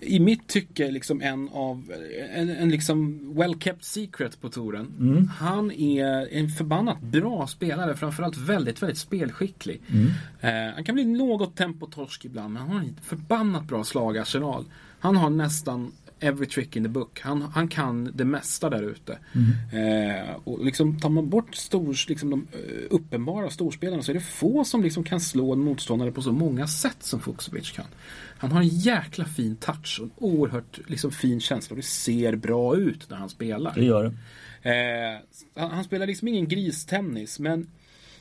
[0.00, 1.92] i mitt tycke liksom en av
[2.32, 4.92] en, en liksom well kept secret på touren.
[4.98, 5.28] Mm.
[5.28, 9.82] Han är en förbannat bra spelare, framförallt väldigt, väldigt spelskicklig.
[9.88, 10.10] Mm.
[10.40, 14.64] Eh, han kan bli något tempotorsk ibland, men han har en förbannat bra slagarsenal.
[15.00, 17.20] Han har nästan every trick in the book.
[17.20, 19.18] Han, han kan det mesta där ute.
[19.32, 20.20] Mm.
[20.20, 24.20] Eh, och liksom tar man bort stor, liksom de eh, uppenbara storspelarna så är det
[24.20, 27.86] få som liksom kan slå en motståndare på så många sätt som Fuxovic kan.
[28.38, 32.36] Han har en jäkla fin touch och en oerhört liksom, fin känsla och det ser
[32.36, 33.74] bra ut när han spelar.
[33.74, 34.12] Det gör det.
[34.62, 35.18] Eh,
[35.54, 37.66] han, han, spelar liksom ingen gristennis men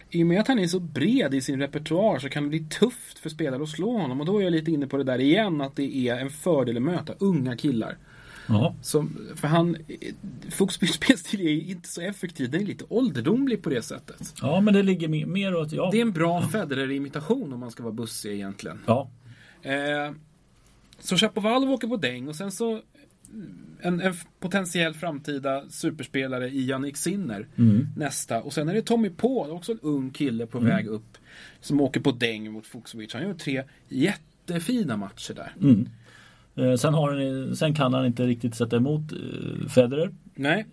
[0.09, 2.59] i och med att han är så bred i sin repertoar så kan det bli
[2.59, 4.19] tufft för spelare att slå honom.
[4.19, 6.77] Och då är jag lite inne på det där igen att det är en fördel
[6.77, 7.97] att möta unga killar.
[8.47, 8.75] Ja.
[8.81, 9.77] Som, för han,
[10.49, 12.49] Fuxbys spelstil är inte så effektiv.
[12.49, 14.33] Den är lite ålderdomlig på det sättet.
[14.41, 15.71] Ja, men det ligger mer, mer åt...
[15.71, 15.89] Ja.
[15.91, 18.79] Det är en bra Federer-imitation om man ska vara bussig egentligen.
[18.85, 19.09] Ja.
[19.61, 20.13] Eh,
[20.99, 22.81] så Chapovalov åker på däng och sen så
[23.81, 27.87] en, en, potentiell framtida superspelare i Jannik Sinner mm.
[27.97, 28.41] nästa.
[28.41, 30.69] Och sen är det Tommy Paul, också en ung kille på mm.
[30.69, 31.17] väg upp.
[31.61, 33.13] Som åker på däng mot Fuxovic.
[33.13, 35.53] Han gör tre jättefina matcher där.
[35.61, 35.89] Mm.
[36.55, 40.11] Eh, sen, han, sen kan han inte riktigt sätta emot eh, Federer.
[40.35, 40.65] Nej.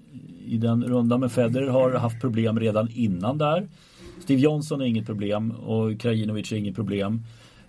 [0.46, 1.20] I den rundan.
[1.20, 3.68] Men Federer har haft problem redan innan där.
[4.20, 7.22] Steve Johnson är inget problem och Krajinovic är inget problem.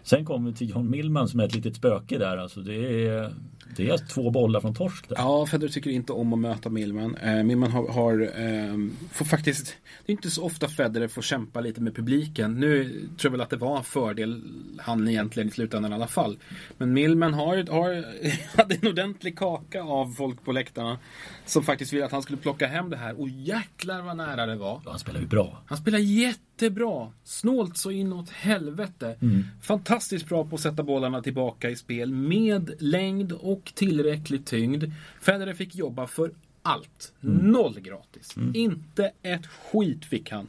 [0.04, 2.38] Sen kommer vi till John Millman som är ett litet spöke där.
[2.38, 3.32] Alltså det är
[3.76, 5.16] det är två bollar från torsk där.
[5.16, 7.16] Ja, Federer tycker inte om att möta Millman.
[7.16, 11.62] Eh, Millman har, har eh, får faktiskt, det är inte så ofta Federer får kämpa
[11.62, 12.54] lite med publiken.
[12.54, 14.44] Nu tror jag väl att det var en fördel
[14.80, 16.38] han egentligen i slutändan i alla fall.
[16.78, 18.06] Men Millman har, har,
[18.58, 21.00] hade en ordentlig kaka av folk på läktarna.
[21.46, 23.20] Som faktiskt ville att han skulle plocka hem det här.
[23.20, 24.82] Och jäklar vad nära det var.
[24.86, 25.62] Ja, han spelar ju bra.
[25.66, 27.12] Han spelar jättebra.
[27.24, 29.16] Snålt så inåt helvete.
[29.22, 29.44] Mm.
[29.62, 32.14] Fantastiskt bra på att sätta bollarna tillbaka i spel.
[32.14, 34.84] Med längd och tillräcklig tyngd.
[35.22, 37.14] Federer fick jobba för allt.
[37.24, 37.52] Mm.
[37.52, 38.38] Noll gratis.
[38.38, 38.52] Mm.
[38.56, 40.48] Inte ett skit fick han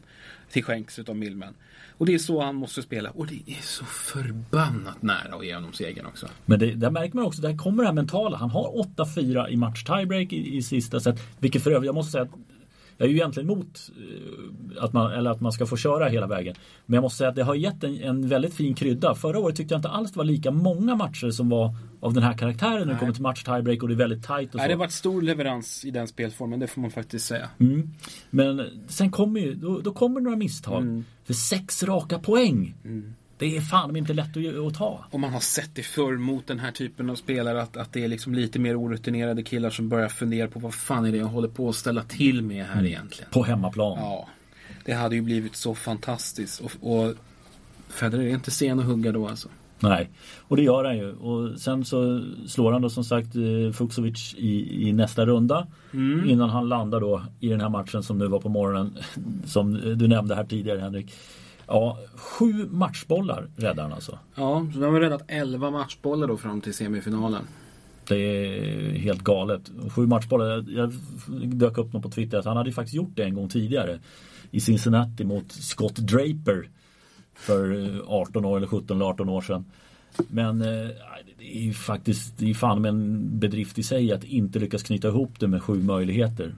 [0.51, 1.55] till skänks utav Millman.
[1.99, 3.11] Och det är så han måste spela.
[3.11, 6.29] Och det är så förbannat nära att ge honom segern också.
[6.47, 8.37] Men det, där märker man också, där kommer det här mentala.
[8.37, 11.17] Han har 8-4 i match tiebreak i, i sista set.
[11.39, 12.31] Vilket för övrigt, jag måste säga att
[12.99, 16.27] jag är ju egentligen emot eh, att man, eller att man ska få köra hela
[16.27, 16.55] vägen.
[16.87, 19.15] Men jag måste säga att det har gett en, en väldigt fin krydda.
[19.15, 22.23] Förra året tyckte jag inte alls det var lika många matcher som var av den
[22.23, 24.59] här karaktären när det kommer till match tiebreak och det är väldigt tight och så.
[24.59, 27.49] Nej, det har varit stor leverans i den spelformen, det får man faktiskt säga.
[27.61, 27.91] Mm.
[28.31, 30.83] Men sen kommer ju, då, då kommer några misstag.
[30.83, 31.05] Mm.
[31.25, 32.75] För sex raka poäng.
[32.85, 33.15] Mm.
[33.39, 35.05] Det är fan inte lätt att, att ta.
[35.11, 38.05] Och man har sett det förr mot den här typen av spelare att, att det
[38.05, 41.27] är liksom lite mer orutinerade killar som börjar fundera på vad fan är det jag
[41.27, 42.87] håller på att ställa till med här mm.
[42.87, 43.31] egentligen.
[43.31, 43.99] På hemmaplan.
[43.99, 44.29] Ja.
[44.85, 46.61] Det hade ju blivit så fantastiskt.
[46.61, 47.15] Och, och
[47.89, 49.49] Federer är inte sen att hugga då alltså.
[49.81, 51.13] Nej, och det gör han ju.
[51.13, 55.67] Och sen så slår han då som sagt eh, Fuxovic i, i nästa runda.
[55.93, 56.29] Mm.
[56.29, 58.99] Innan han landar då i den här matchen som nu var på morgonen.
[59.45, 61.15] Som du nämnde här tidigare Henrik.
[61.69, 64.19] Ja, sju matchbollar räddar han alltså.
[64.35, 67.43] Ja, så de har räddat elva matchbollar då fram till semifinalen.
[68.09, 69.71] Det är helt galet.
[69.91, 70.65] Sju matchbollar.
[70.69, 70.93] Jag
[71.49, 73.99] dök upp något på Twitter att han hade faktiskt gjort det en gång tidigare.
[74.51, 76.69] I Cincinnati mot Scott Draper.
[77.35, 79.65] För 18 år eller 17 eller 18 år sedan.
[80.29, 80.89] Men eh,
[81.39, 84.83] det är ju faktiskt, det är fan med en bedrift i sig att inte lyckas
[84.83, 86.55] knyta ihop det med sju möjligheter.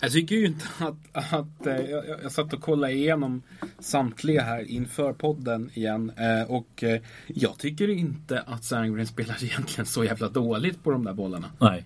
[0.00, 3.42] Jag tycker ju inte att, att eh, jag, jag satt och kollade igenom
[3.78, 9.86] samtliga här inför podden igen eh, och eh, jag tycker inte att Sandgren spelar egentligen
[9.86, 11.50] så jävla dåligt på de där bollarna.
[11.58, 11.84] Nej.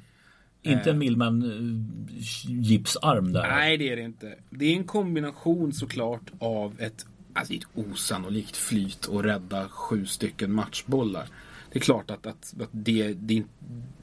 [0.63, 1.43] Inte en Millman
[2.47, 3.49] gipsarm där?
[3.49, 4.35] Nej, det är det inte.
[4.51, 10.53] Det är en kombination såklart av ett, alltså ett osannolikt flyt och rädda sju stycken
[10.53, 11.27] matchbollar.
[11.73, 13.45] Det är klart att, att, att det, det,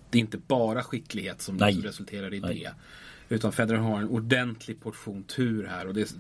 [0.10, 1.82] det är inte bara skicklighet som Nej.
[1.84, 2.60] resulterar i Nej.
[2.60, 2.72] det.
[3.29, 6.15] Utan Federer har en ordentlig portion tur här och det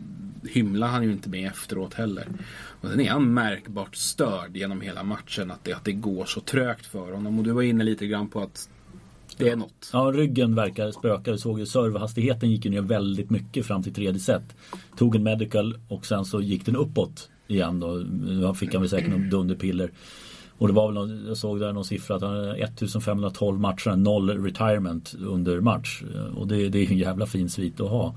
[0.49, 2.27] hymlar han ju inte med efteråt heller.
[2.81, 6.41] Och sen är han märkbart störd genom hela matchen att det, att det går så
[6.41, 7.37] trögt för honom.
[7.37, 8.69] Och du var inne lite grann på att
[9.37, 9.89] det är något.
[9.93, 11.31] Ja, ryggen verkar spöka.
[11.31, 14.55] Du såg ju servehastigheten gick ju ner väldigt mycket fram till tredje set.
[14.97, 17.87] Tog en medical och sen så gick den uppåt igen då.
[17.87, 19.91] Nu fick han väl säkert någon dunderpiller.
[20.57, 23.95] Och det var väl någon, jag såg där någon siffra att han hade 1512 matcher,
[23.95, 26.03] noll retirement under match.
[26.15, 28.15] Eh, och det, det är en jävla fin svit att ha.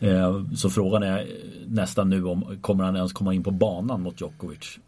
[0.00, 1.26] Eh, så frågan är
[1.66, 4.78] nästan nu om kommer han ens komma in på banan mot Djokovic?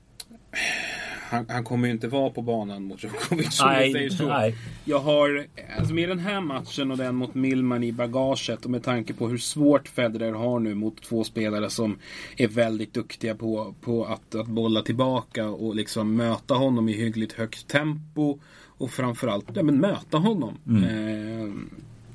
[1.31, 4.57] Han, han kommer ju inte vara på banan mot Djokovic Nej, nej.
[4.85, 5.47] Jag har,
[5.79, 9.29] alltså med den här matchen och den mot Millman i bagaget och med tanke på
[9.29, 11.99] hur svårt Federer har nu mot två spelare som
[12.37, 17.33] är väldigt duktiga på, på att, att bolla tillbaka och liksom möta honom i hyggligt
[17.33, 20.59] högt tempo och framförallt ja, men möta honom.
[20.85, 21.53] Eh,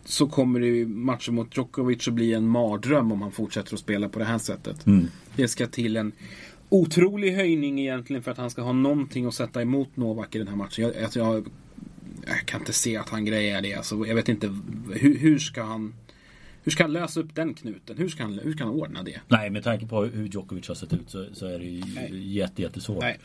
[0.05, 4.09] så kommer det matchen mot Djokovic att bli en mardröm om han fortsätter att spela
[4.09, 4.85] på det här sättet.
[5.35, 6.11] Det ska till en
[6.69, 10.47] otrolig höjning egentligen för att han ska ha någonting att sätta emot Novak i den
[10.47, 10.83] här matchen.
[10.83, 11.47] Jag, alltså jag,
[12.27, 13.73] jag kan inte se att han grejer det.
[13.73, 14.47] Alltså, jag vet inte
[14.93, 15.93] hur, hur ska han
[16.65, 17.97] hur ska han lösa upp den knuten?
[17.97, 19.19] Hur ska han, hur ska han ordna det?
[19.27, 21.81] Nej, med tanke på hur Djokovic har sett ut så, så är det ju
[22.23, 23.03] jätte, jättesvårt.
[23.03, 23.19] Nej.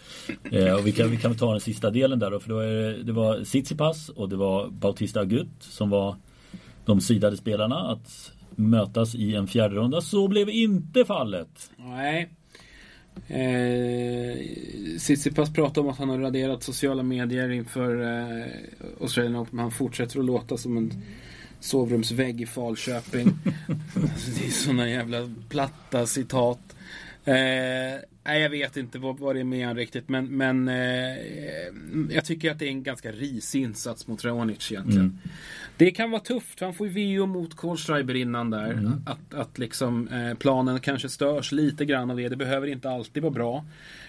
[0.51, 2.41] Eh, och vi, kan, vi kan ta den sista delen där då.
[2.41, 6.17] För det, det var Tsitsipas och det var Bautista Agut som var
[6.85, 10.01] de sidade spelarna att mötas i en fjärde runda.
[10.01, 11.71] Så blev inte fallet.
[11.77, 12.31] Nej.
[13.29, 14.37] Eh,
[14.99, 18.47] Tsitsipas pratar om att han har raderat sociala medier inför eh,
[19.01, 19.59] Australian Open.
[19.59, 20.93] Han fortsätter att låta som en
[21.61, 23.29] sovrumsvägg i Falköping.
[23.95, 26.77] alltså, det är såna jävla platta citat.
[27.25, 27.35] Eh,
[28.25, 30.09] nej, jag vet inte vad, vad det är med han riktigt.
[30.09, 31.17] Men, men eh,
[32.11, 35.19] jag tycker att det är en ganska risig insats mot Raonic egentligen.
[35.81, 36.59] Det kan vara tufft.
[36.59, 38.93] för Han får ju VO mot Kohlschreiber innan där.
[39.07, 42.29] Att, att liksom eh, planen kanske störs lite grann av det.
[42.29, 43.65] Det behöver inte alltid vara bra.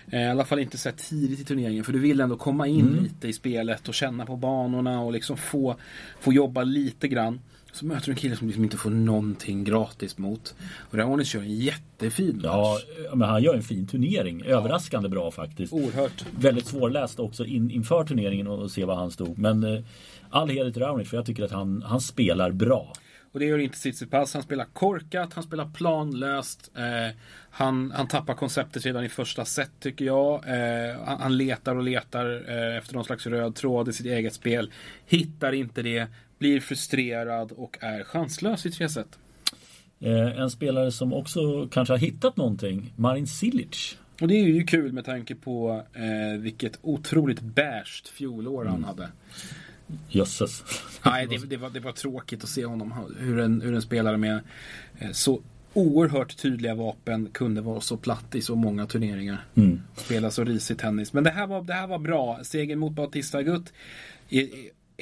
[0.08, 1.84] Eh, I alla fall inte så här tidigt i turneringen.
[1.84, 5.38] För du vill ändå komma in lite i spelet och känna på banorna och liksom
[5.38, 5.76] få,
[6.20, 7.40] få jobba lite grann.
[7.74, 10.56] Så möter du en kille som liksom inte får någonting gratis mot.
[10.90, 12.44] Och Raonic kör en jättefin match.
[12.44, 12.80] Ja,
[13.14, 14.44] men han gör en fin turnering.
[14.46, 15.74] Överraskande bra faktiskt.
[15.74, 16.26] Oerhört.
[16.40, 19.38] Väldigt svårläst också in, inför turneringen och, och se var han stod.
[19.38, 19.84] Men eh,
[20.30, 22.94] all heder till Raonic för jag tycker att han, han spelar bra.
[23.32, 24.34] Och det gör inte Tsitsipas.
[24.34, 26.72] Han spelar korkat, han spelar planlöst.
[26.76, 27.16] Eh,
[27.50, 30.34] han, han tappar konceptet redan i första set tycker jag.
[30.34, 34.34] Eh, han, han letar och letar eh, efter någon slags röd tråd i sitt eget
[34.34, 34.72] spel.
[35.06, 36.08] Hittar inte det,
[36.42, 39.20] blir frustrerad och är chanslös i tre set.
[40.00, 42.94] Eh, en spelare som också kanske har hittat någonting.
[42.96, 43.98] Marin Cilic.
[44.22, 48.74] Och det är ju kul med tanke på eh, vilket otroligt bärst fjolår Mm.
[48.74, 49.10] han hade.
[50.10, 50.64] Jösses.
[51.06, 52.94] Nej, det, det, var, det var tråkigt att se honom.
[53.20, 54.40] Hur en, hur en spelare med
[55.00, 55.42] eh, så
[55.74, 59.46] oerhört tydliga vapen kunde vara så platt i så många turneringar.
[59.56, 59.82] Mm.
[59.96, 61.14] Spela så risig tennis.
[61.14, 62.40] Men det här var, det här var bra.
[62.44, 63.74] Segern mot Bautista Agut
[64.30, 64.50] är,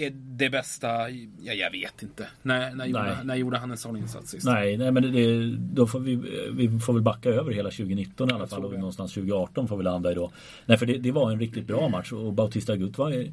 [0.02, 1.10] är det bästa.
[1.42, 2.28] Ja, jag vet inte.
[2.42, 4.46] När, när, gjorde, när gjorde han en sån insats sist?
[4.46, 6.16] Nej, nej men det, då får vi,
[6.52, 8.66] vi får väl backa över hela 2019 i alla fall.
[8.66, 10.32] Och någonstans 2018 får vi landa i då.
[10.66, 13.30] Nej, för det, det var en riktigt bra match och Bautista Agut var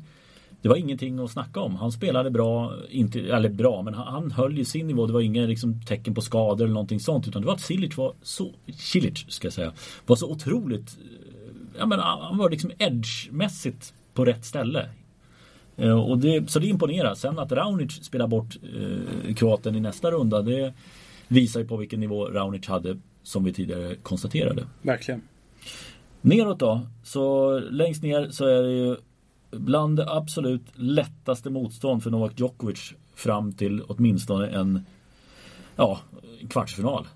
[0.63, 1.77] det var ingenting att snacka om.
[1.77, 5.07] Han spelade bra, inte, eller bra, men han, han höll ju sin nivå.
[5.07, 7.29] Det var inga liksom, tecken på skador eller någonting sånt.
[7.29, 9.73] Utan det var att Cilic var så, Cilic ska jag säga,
[10.07, 14.89] var så otroligt, eh, ja men han var liksom edge-mässigt på rätt ställe.
[15.77, 17.15] Eh, Och det, så det imponerar.
[17.15, 18.57] Sen att Raonic spelar bort
[19.27, 20.75] eh, Kroaten i nästa runda, det
[21.29, 24.67] visar ju på vilken nivå Raonic hade, som vi tidigare konstaterade.
[24.83, 25.23] Verkligen.
[26.21, 28.97] Neråt då, så längst ner så är det ju
[29.51, 34.85] bland det absolut lättaste motstånd för Novak Djokovic fram till åtminstone en
[35.77, 36.01] ja,
[36.51, 37.07] kvartsfinal.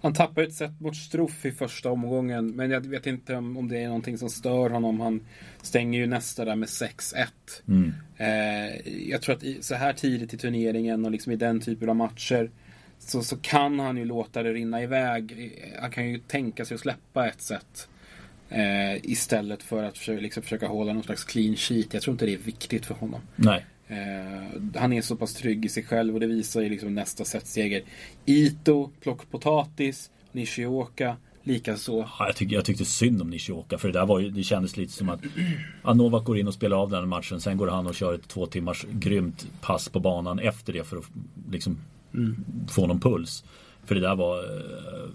[0.00, 2.46] Han tappar ett set mot Struff i första omgången.
[2.46, 5.00] Men jag vet inte om, om det är någonting som stör honom.
[5.00, 5.20] Han
[5.62, 7.26] stänger ju nästa där med 6-1.
[7.68, 7.92] Mm.
[8.16, 11.88] Eh, jag tror att i, så här tidigt i turneringen och liksom i den typen
[11.88, 12.50] av matcher
[12.98, 15.52] så, så kan han ju låta det rinna iväg.
[15.80, 17.88] Han kan ju tänka sig att släppa ett set.
[18.48, 21.94] Eh, istället för att försöka, liksom försöka hålla någon slags clean sheet.
[21.94, 23.20] Jag tror inte det är viktigt för honom.
[23.36, 23.64] Nej.
[23.88, 27.24] Eh, han är så pass trygg i sig själv och det visar ju liksom nästa
[27.24, 27.82] setseger.
[28.24, 32.08] Ito, plockpotatis, Nishioka, likaså.
[32.18, 34.76] Ja, jag, tycker, jag tyckte synd om Nishioka för det där var ju, det kändes
[34.76, 35.20] lite som att
[35.84, 37.40] ja, Novak går in och spelar av den här matchen.
[37.40, 40.96] Sen går han och kör ett två timmars grymt pass på banan efter det för
[40.96, 41.04] att
[41.50, 41.78] liksom
[42.14, 42.44] mm.
[42.68, 43.44] få någon puls.
[43.86, 44.42] För det där var,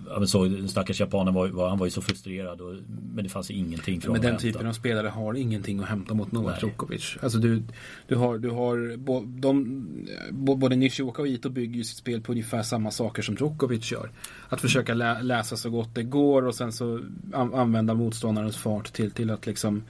[0.10, 2.76] jag såg stackars japanen var, var, han var ju så frustrerad och,
[3.14, 6.32] men det fanns ingenting för Men den typen av spelare har ingenting att hämta mot
[6.32, 7.18] Novak Djokovic.
[7.22, 7.64] Alltså du,
[8.08, 9.88] du har, du har bo, de,
[10.32, 14.12] både Nishioka och Ito bygger ju sitt spel på ungefär samma saker som Djokovic gör.
[14.50, 17.00] Att försöka lä, läsa så gott det går och sen så
[17.34, 19.84] an, använda motståndarens fart till, till att liksom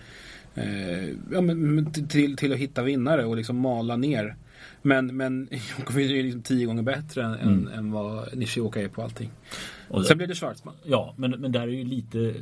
[0.56, 4.36] eh, ja, men, till, till att hitta vinnare och liksom mala ner
[4.82, 7.68] men, men Djokovic är liksom tio gånger bättre än, mm.
[7.68, 9.30] än vad Nishioka är på allting.
[9.88, 10.74] Och Sen blir det Schwarzman.
[10.84, 12.34] Ja, men, men där är ju lite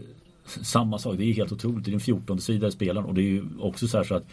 [0.45, 1.17] samma sak.
[1.17, 1.85] Det är helt otroligt.
[1.85, 4.25] Det är den 14 sida spelaren och det är ju också så här så att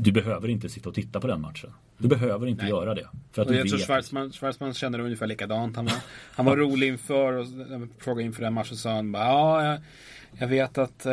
[0.00, 1.70] du behöver inte sitta och titta på den matchen.
[1.98, 2.70] Du behöver inte Nej.
[2.70, 3.06] göra det.
[3.32, 5.76] För att och jag tror Schwarzman, Schwarzman känner det ungefär likadant.
[5.76, 5.94] Han var,
[6.32, 7.46] han var rolig inför och
[7.98, 9.78] frågade inför den matchen sa han bara, ja,
[10.38, 11.12] jag, vet att eh,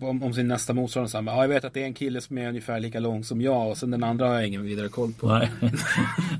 [0.00, 2.38] om, om, sin nästa motståndare sa ja, jag vet att det är en kille som
[2.38, 5.12] är ungefär lika lång som jag och sen den andra har jag ingen vidare koll
[5.12, 5.28] på.
[5.28, 5.50] Nej.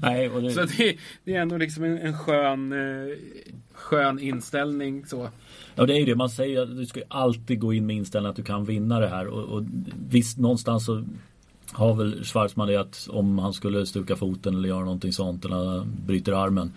[0.02, 0.50] Nej, det...
[0.50, 3.16] Så det, det, är ändå liksom en, en skön, eh,
[3.72, 5.28] skön inställning så.
[5.74, 6.66] Ja det är ju det man säger.
[6.66, 9.26] Du ska ju alltid gå in med inställningen att du kan vinna det här.
[9.26, 9.64] Och, och
[10.08, 11.04] visst någonstans så
[11.72, 15.84] har väl Schwarzman det att om han skulle stuka foten eller göra någonting sånt eller
[16.06, 16.72] bryter armen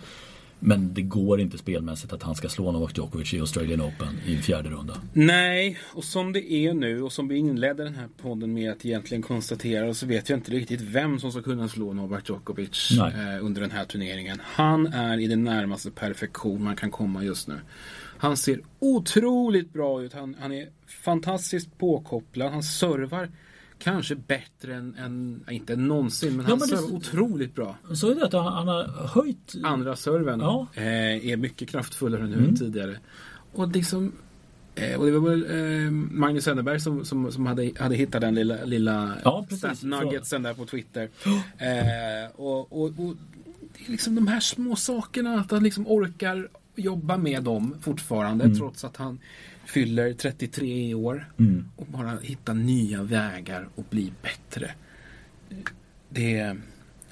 [0.64, 4.36] men det går inte spelmässigt att han ska slå Novak Djokovic i Australian Open i
[4.36, 4.94] fjärde runda.
[5.12, 8.86] Nej, och som det är nu och som vi inledde den här podden med att
[8.86, 13.44] egentligen konstatera så vet jag inte riktigt vem som ska kunna slå Novak Djokovic eh,
[13.44, 14.40] under den här turneringen.
[14.44, 17.60] Han är i det närmaste perfektion man kan komma just nu.
[18.18, 20.12] Han ser otroligt bra ut.
[20.12, 22.52] Han, han är fantastiskt påkopplad.
[22.52, 23.30] Han servar
[23.82, 27.76] kanske bättre än, än inte någonsin, men ja, han men servar otroligt bra.
[27.94, 29.54] Så är det att han, har höjt...
[29.62, 30.66] Andra serven ja.
[30.74, 32.48] eh, är mycket kraftfullare nu mm.
[32.48, 32.98] än tidigare.
[33.52, 34.12] Och liksom
[34.74, 35.44] eh, och det var väl
[35.84, 39.46] eh, Magnus Enneberg som, som, som hade, hade hittat den lilla, lilla ja,
[39.82, 41.08] nuggetsen där på Twitter.
[41.58, 43.16] Eh, och, och, och,
[43.78, 48.44] det är liksom de här små sakerna, att han liksom orkar jobba med dem fortfarande
[48.44, 48.56] mm.
[48.56, 49.18] trots att han
[49.72, 51.68] fyller 33 i år mm.
[51.76, 54.70] och bara hitta nya vägar och bli bättre.
[56.08, 56.56] Det är...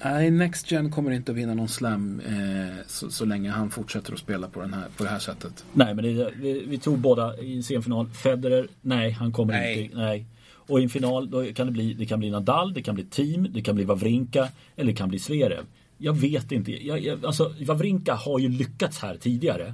[0.03, 4.13] Nej, Next Gen kommer inte att vinna någon slam eh, så, så, länge han fortsätter
[4.13, 5.65] att spela på, den här, på det här sättet.
[5.73, 8.09] Nej, men det, vi, vi tror båda i en semifinal.
[8.09, 9.81] Federer, nej, han kommer nej.
[9.81, 9.97] inte.
[9.97, 10.25] Nej.
[10.53, 13.03] Och i en final då kan det bli, det kan bli Nadal, det kan bli
[13.03, 15.65] Team, det kan bli Wawrinka eller det kan bli Zverev.
[15.97, 16.87] Jag vet inte.
[16.87, 19.73] Jag, jag, alltså, Wawrinka har ju lyckats här tidigare.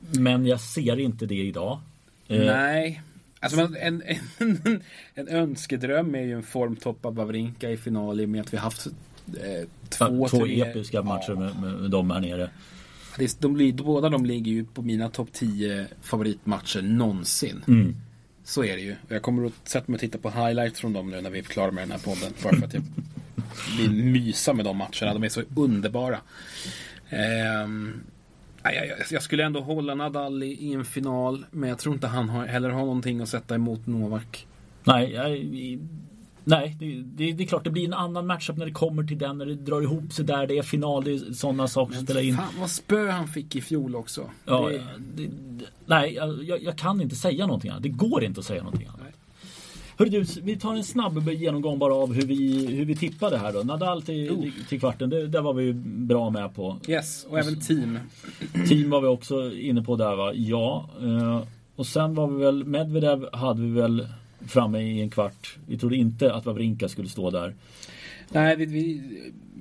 [0.00, 1.80] Men jag ser inte det idag.
[2.28, 3.02] Eh, Nej.
[3.40, 4.02] Alltså en, en,
[5.14, 8.86] en önskedröm är ju en formtoppad Wawrinka i final i och med att vi haft
[8.86, 11.34] eh, två, två tre, episka matcher ja.
[11.34, 12.50] med, med, dem här nere.
[13.38, 17.64] de båda de ligger ju på mina topp 10 favoritmatcher någonsin.
[17.68, 17.96] Mm.
[18.44, 18.96] Så är det ju.
[19.08, 21.42] Jag kommer att sätta mig och titta på highlights från dem nu när vi är
[21.42, 22.32] klara med den här podden.
[22.42, 22.82] Bara för att jag
[23.78, 25.14] vill mysa med de matcherna.
[25.14, 26.20] De är så underbara.
[27.64, 28.00] Um,
[29.10, 31.46] jag, skulle ändå hålla Nadal i, i, en final.
[31.50, 34.46] Men jag tror inte han har, heller har någonting att sätta emot Novak.
[34.84, 35.30] Nej, jag,
[36.44, 39.18] nej det, det, det, är klart det blir en annan matchup när det kommer till
[39.18, 39.38] den.
[39.38, 40.46] När det drar ihop sig där.
[40.46, 41.04] Det är final.
[41.04, 42.36] Det är sådana saker som spelar in.
[42.36, 44.30] Fan vad spö han fick i fjol också.
[44.44, 44.70] Ja,
[45.14, 45.30] det...
[45.86, 47.82] nej, jag, jag, kan inte säga någonting annat.
[47.82, 49.07] Det går inte att säga någonting annat.
[49.98, 53.52] Hörru du, vi tar en snabb genomgång bara av hur vi, hur vi tippade här
[53.52, 53.62] då.
[53.62, 54.46] Nadal till, oh.
[54.68, 56.76] till kvarten, det, det var vi bra med på.
[56.88, 57.98] Yes, och även team.
[58.68, 60.32] Team var vi också inne på där va?
[60.34, 60.90] Ja.
[61.02, 61.42] Eh,
[61.76, 64.08] och sen var vi väl, Medvedev hade vi väl
[64.46, 65.58] framme i en kvart.
[65.66, 67.54] Vi trodde inte att Wawrinka skulle stå där.
[68.28, 69.02] Nej, vi, vi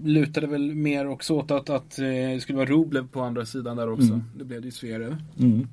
[0.04, 3.78] lutade väl mer också åt att, att eh, det skulle vara Rublev på andra sidan
[3.78, 4.08] där också.
[4.08, 4.24] Mm.
[4.38, 5.16] Det blev det ju Zverev.
[5.40, 5.68] Mm.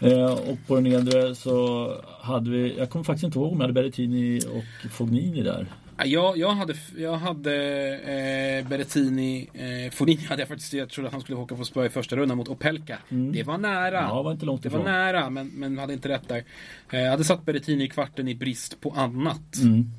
[0.00, 3.62] Eh, och på den nedre så hade vi, jag kommer faktiskt inte ihåg om jag
[3.62, 5.66] hade Berrettini och Fognini där.
[6.04, 7.54] Jag, jag hade, jag hade
[7.94, 11.86] eh, Berrettini, eh, Fognini hade jag faktiskt, jag trodde att han skulle åka på spö
[11.86, 12.98] i första rundan mot Opelka.
[13.08, 13.32] Mm.
[13.32, 14.00] Det var nära.
[14.00, 16.44] Ja, var inte långt det var nära, men, men hade inte rätt där.
[16.90, 19.56] Eh, jag hade satt Berrettini i kvarten i brist på annat.
[19.62, 19.90] Mm.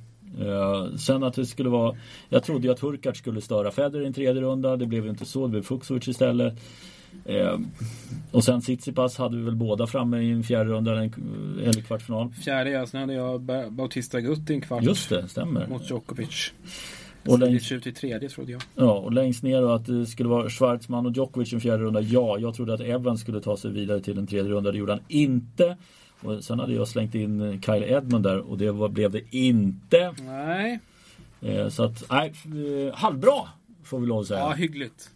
[0.42, 1.96] Uh, sen att det skulle vara
[2.30, 4.76] Jag trodde ju att Hurkacz skulle störa Federer i en tredje runda.
[4.76, 5.42] Det blev inte så.
[5.42, 6.54] Det blev Fuxovic istället.
[7.26, 7.60] Eh,
[8.32, 11.12] och sen Tsitsipas hade vi väl båda framme i en fjärde runda eller,
[11.64, 12.32] eller kvartsfinal.
[12.32, 14.84] Fjärde ja, sen hade jag Bautista Gutti i en kvart.
[14.84, 15.68] Just det, stämmer.
[15.68, 16.54] Mot Djokovic.
[17.26, 18.62] Och längst ut i tredje trodde jag.
[18.76, 21.84] Ja, och längst ner då att det skulle vara Schwarzman och Djokovic i en fjärde
[21.84, 22.02] runda.
[22.02, 24.72] Ja, jag trodde att Evans skulle ta sig vidare till en tredje runda.
[24.72, 25.78] Det gjorde han inte.
[26.22, 30.14] Och sen hade jag slängt in Kyle Edmund där och det var, blev det inte.
[30.20, 30.80] Nej.
[31.42, 33.48] Eh, så att, nej, eh, halvbra
[33.84, 34.40] får vi lov att säga.
[34.40, 35.10] Ja, hyggligt.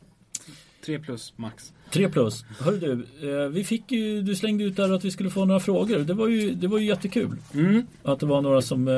[0.85, 1.73] Tre plus max.
[1.93, 2.45] 3 plus.
[2.59, 2.91] Hörru du,
[3.29, 5.99] eh, vi fick ju, du slängde ut där att vi skulle få några frågor.
[5.99, 7.37] Det var ju, det var ju jättekul.
[7.53, 7.83] Mm.
[8.03, 8.93] Att det var några som eh,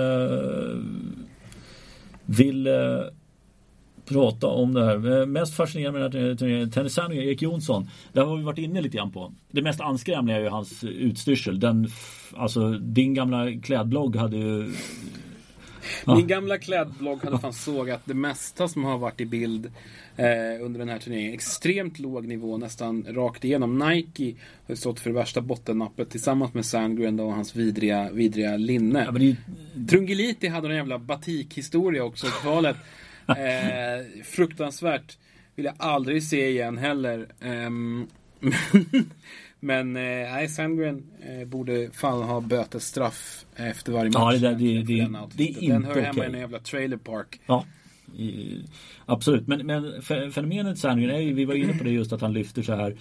[2.26, 3.04] ville
[4.06, 5.20] prata om det här.
[5.20, 7.90] Eh, mest fascinerande med den här turneringen, Tennis Sandgren, Erik Jonsson.
[8.14, 9.34] Det har vi varit inne lite grann på.
[9.52, 11.60] Det mest anskrämliga är ju hans utstyrsel.
[11.60, 11.88] Den,
[12.34, 14.72] alltså din gamla klädblogg hade ju
[16.06, 16.16] Ja.
[16.16, 19.72] Min gamla klädblogg hade fan sågat det mesta som har varit i bild
[20.18, 21.34] eh, under den här turneringen.
[21.34, 23.78] Extremt låg nivå nästan rakt igenom.
[23.78, 24.36] Nike
[24.68, 29.04] har stått för det värsta bottennappet tillsammans med Sandgren och hans vidriga, vidriga linne.
[29.06, 29.36] Ja, det...
[29.90, 32.78] Trungeliti hade en jävla batikhistoria också i kvalet.
[33.28, 35.18] Eh, fruktansvärt.
[35.56, 37.28] Vill jag aldrig se igen heller.
[37.42, 37.70] Eh,
[39.60, 44.16] Men eh, nej, Sandgren eh, borde fan ha bötesstraff efter varje match.
[44.16, 46.60] Ja, det, där, det, det, den, det är inte Den hör hemma i en jävla
[46.60, 47.40] trailer park.
[47.46, 47.66] Ja,
[48.18, 48.64] i,
[49.06, 49.48] absolut.
[49.48, 50.02] Men, men
[50.32, 52.96] fenomenet Sandgren är ju, vi var inne på det just att han lyfter så här.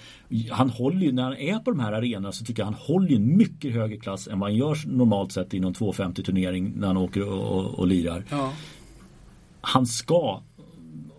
[0.51, 3.09] Han håller ju, när han är på de här arenorna så tycker jag han håller
[3.09, 6.73] ju en mycket högre klass än vad han gör normalt sett i någon 250 turnering
[6.77, 8.25] när han åker och, och, och lirar.
[8.31, 8.53] Ja.
[9.61, 10.43] Han ska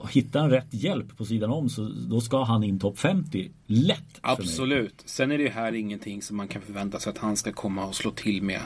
[0.06, 4.20] hittar han rätt hjälp på sidan om så då ska han in topp 50 lätt.
[4.22, 5.03] Absolut.
[5.06, 7.95] Sen är det här ingenting som man kan förvänta sig att han ska komma och
[7.95, 8.62] slå till med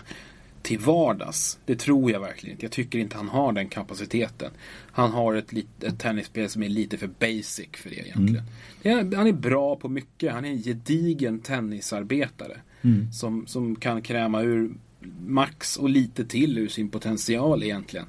[0.61, 1.59] till vardags.
[1.65, 2.65] Det tror jag verkligen inte.
[2.65, 4.51] Jag tycker inte han har den kapaciteten.
[4.91, 8.43] Han har ett, ett tennisspel som är lite för basic för det egentligen.
[8.83, 9.13] Mm.
[9.13, 10.33] han är bra på mycket.
[10.33, 12.57] Han är en gedigen tennisarbetare.
[12.81, 13.11] Mm.
[13.11, 14.71] Som, som kan kräma ur
[15.19, 18.05] max och lite till ur sin potential egentligen.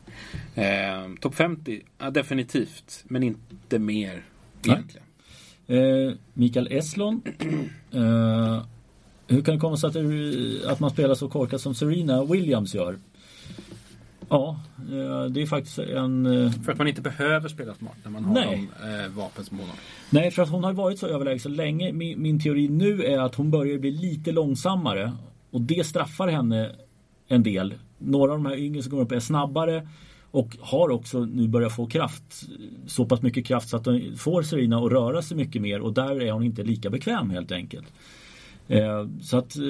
[0.55, 3.05] Eh, Topp 50, ja, definitivt.
[3.09, 4.25] Men inte mer
[4.65, 5.07] egentligen.
[5.67, 7.23] Eh, Mikael Eslon.
[7.93, 8.63] Eh,
[9.27, 12.99] hur kan det komma sig att, att man spelar så korkat som Serena Williams gör?
[14.29, 16.27] Ja, eh, det är faktiskt en...
[16.27, 18.69] Eh, för att man inte behöver spela smart när man har Nej.
[18.83, 19.77] de eh, vapen som hon har.
[20.11, 21.93] Nej, för att hon har varit så överlägsen så länge.
[21.93, 25.13] Min, min teori nu är att hon börjar bli lite långsammare.
[25.51, 26.77] Och det straffar henne
[27.29, 27.75] en del.
[27.99, 29.89] Några av de här yngre som kommer upp är snabbare
[30.31, 32.49] och har också nu börjat få kraft.
[32.87, 35.93] Så pass mycket kraft så att de får Serena att röra sig mycket mer och
[35.93, 37.87] där är hon inte lika bekväm helt enkelt.
[38.69, 39.63] Eh, så att eh,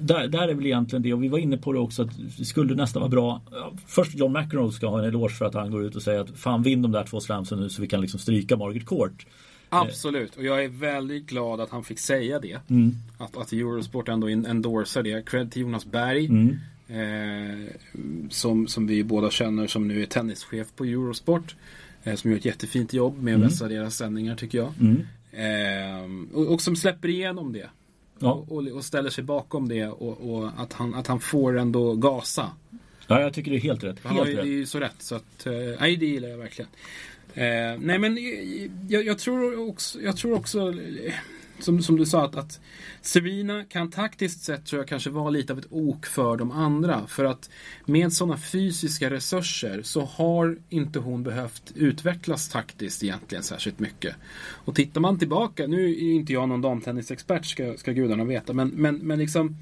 [0.00, 2.44] där, där, är väl egentligen det och vi var inne på det också att det
[2.44, 3.42] skulle nästan vara bra.
[3.86, 6.30] Först John McEnroe ska ha en eloge för att han går ut och säger att
[6.30, 9.26] fan vinn de där två slamsen nu så vi kan liksom stryka Margaret Court.
[9.70, 12.60] Absolut, och jag är väldigt glad att han fick säga det.
[12.70, 12.94] Mm.
[13.18, 15.26] Att, att Eurosport ändå endorsar det.
[15.26, 16.26] Cred till Jonas Berg.
[16.26, 16.58] Mm.
[16.88, 17.72] Eh,
[18.30, 21.56] som, som vi båda känner som nu är tennischef på Eurosport.
[22.04, 23.48] Eh, som gör ett jättefint jobb med att mm.
[23.48, 24.72] vässa deras sändningar tycker jag.
[24.80, 25.06] Mm.
[25.32, 27.68] Eh, och, och, som släpper igenom det.
[28.18, 28.32] Ja.
[28.48, 32.50] Och, och, ställer sig bakom det och, och, att, han, att han får ändå gasa.
[33.06, 34.04] Ja, jag tycker det är helt rätt.
[34.04, 34.34] Helt ja.
[34.34, 35.02] Det är ju så rätt.
[35.02, 36.70] Så att, eh, nej, det gillar jag verkligen.
[37.34, 41.14] Eh, nej men eh, jag, jag, tror också, jag tror också eh,
[41.58, 42.60] som, som du sa att, att
[43.02, 47.06] Serena kan taktiskt sett tror jag kanske vara lite av ett ok för de andra.
[47.06, 47.50] För att
[47.84, 54.14] med sådana fysiska resurser så har inte hon behövt utvecklas taktiskt egentligen särskilt mycket.
[54.64, 58.68] Och tittar man tillbaka, nu är inte jag någon damtennisexpert ska, ska gudarna veta, men,
[58.68, 59.56] men, men liksom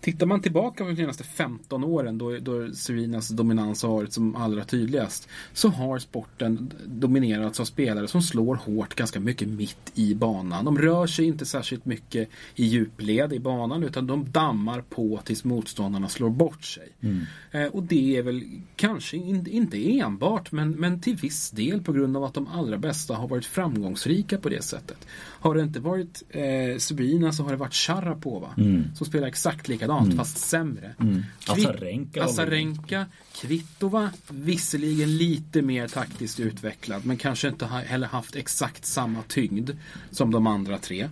[0.00, 4.36] Tittar man tillbaka på de senaste 15 åren då, då Serenas dominans har varit som
[4.36, 10.14] allra tydligast så har sporten dominerats av spelare som slår hårt ganska mycket mitt i
[10.14, 10.64] banan.
[10.64, 15.44] De rör sig inte särskilt mycket i djupled i banan utan de dammar på tills
[15.44, 16.88] motståndarna slår bort sig.
[17.00, 17.26] Mm.
[17.50, 18.42] Eh, och det är väl
[18.76, 22.78] kanske in, inte enbart men, men till viss del på grund av att de allra
[22.78, 25.06] bästa har varit framgångsrika på det sättet.
[25.16, 28.84] Har det inte varit eh, Subina så har det varit Sharapova mm.
[28.94, 30.16] som spelar exakt likadant mm.
[30.16, 30.94] fast sämre.
[31.00, 31.24] Mm.
[31.46, 32.24] Azarenka.
[32.24, 33.06] Azarenka,
[33.40, 39.70] Kvitova, visserligen lite mer taktiskt utvecklad men kanske inte heller haft exakt samma tyngd
[40.10, 41.08] som de andra tre.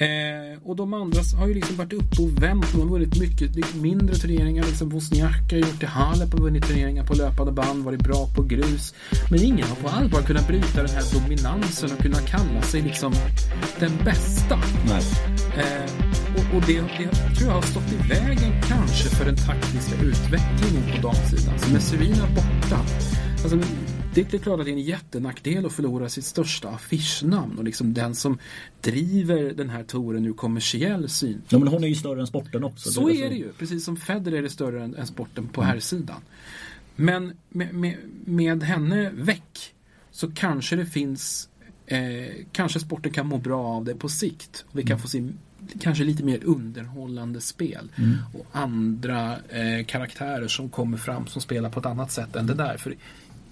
[0.00, 2.72] Eh, och de andra har ju liksom varit uppe och vänt.
[2.72, 4.64] De har vunnit mycket mindre turneringar.
[4.64, 5.86] Liksom Wozniacki har gjort det.
[5.86, 7.84] Halep har vunnit turneringar på löpande band.
[7.84, 8.94] Varit bra på grus.
[9.30, 13.12] Men ingen har på allvar kunnat bryta den här dominansen och kunna kalla sig liksom
[13.78, 14.58] den bästa.
[14.86, 15.02] Nej.
[15.56, 16.07] Eh,
[16.54, 21.08] och, det, det, tror jag har stått i vägen kanske för den taktiska utvecklingen på
[21.08, 21.58] damsidan.
[21.58, 22.84] Så med Serena borta.
[23.42, 23.58] Alltså,
[24.14, 27.94] det är klart att det är en jättenackdel att förlora sitt största affischnamn och liksom
[27.94, 28.38] den som
[28.80, 31.42] driver den här touren ur kommersiell syn.
[31.48, 32.90] Ja men hon är ju större än sporten också.
[32.90, 35.60] Så det är, är det ju, precis som Federer är större än, än sporten på
[35.60, 35.72] mm.
[35.72, 36.20] här sidan.
[36.96, 39.74] Men med, med, med, henne väck
[40.10, 41.48] så kanske det finns
[41.86, 42.00] eh,
[42.52, 44.64] Kanske sporten kan må bra av det på sikt.
[44.72, 45.02] Vi kan mm.
[45.02, 45.28] få se
[45.80, 47.90] kanske lite mer underhållande spel.
[47.96, 48.16] Mm.
[48.34, 52.54] Och andra eh, karaktärer som kommer fram som spelar på ett annat sätt än det
[52.54, 52.76] där.
[52.76, 52.94] För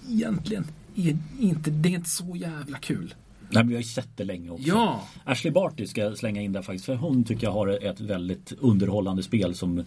[0.09, 0.65] egentligen
[0.97, 3.15] är inte, det är inte så jävla kul.
[3.41, 4.69] Nej men vi har ju sett det länge också.
[4.69, 5.09] Ja.
[5.25, 6.85] Ashley Barty ska jag slänga in där faktiskt.
[6.85, 9.85] För hon tycker jag har ett väldigt underhållande spel som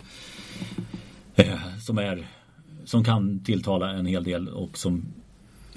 [1.35, 2.27] eh, Som är
[2.85, 5.05] Som kan tilltala en hel del och som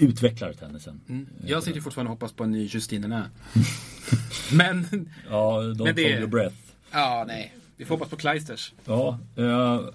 [0.02, 1.00] utvecklar tennisen.
[1.08, 1.26] Mm.
[1.46, 3.24] Jag sitter fortfarande och hoppas på en ny Justinerne.
[4.52, 4.86] Men...
[5.30, 6.56] Ja, don't Men det- hold your breath.
[6.92, 7.52] Ja, nej.
[7.76, 8.72] Vi får hoppas på Kleisters.
[8.84, 9.44] Ja, eh,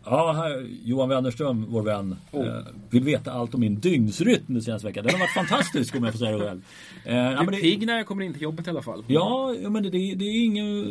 [0.05, 2.47] ja här, Johan Wennerström, vår vän, Oh.
[2.47, 2.53] eh,
[2.89, 5.03] vill veta allt om min dygnsrytm den senaste veckan.
[5.03, 6.61] Den har varit fantastisk om jag får säga det själv.
[7.05, 9.03] Eh, ja, Du är det, pigg när jag kommer in till jobbet i alla fall.
[9.07, 10.87] ja, ja, men det, det, det är ingen,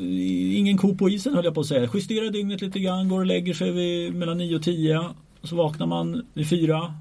[0.57, 1.91] ingen ko på isen höll jag på att säga.
[1.95, 5.09] Justerar dygnet lite grann, går och lägger sig vid mellan 9 och 10.
[5.43, 6.95] Så vaknar man vid 4.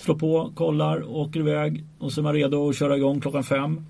[0.00, 3.86] Slår på, kollar, åker iväg och så är man redo att köra igång klockan fem.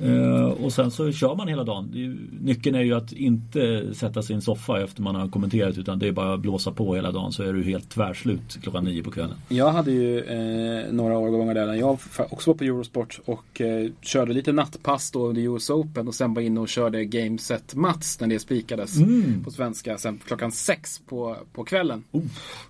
[0.00, 2.18] Eh, och sen så kör man hela dagen.
[2.40, 5.98] Nyckeln är ju att inte sätta sig i en soffa efter man har kommenterat utan
[5.98, 9.02] det är bara att blåsa på hela dagen så är du helt tvärslut klockan 9
[9.02, 9.36] på kvällen.
[9.48, 11.98] Jag hade ju eh, några årgångar där när jag
[12.30, 16.34] också var på Eurosport och eh, körde lite nattpass då under US Open och sen
[16.34, 19.44] var inne och körde Game Set Mats när det spikades Mm.
[19.44, 22.04] på svenska sen klockan sex på, på kvällen.
[22.10, 22.22] Oh.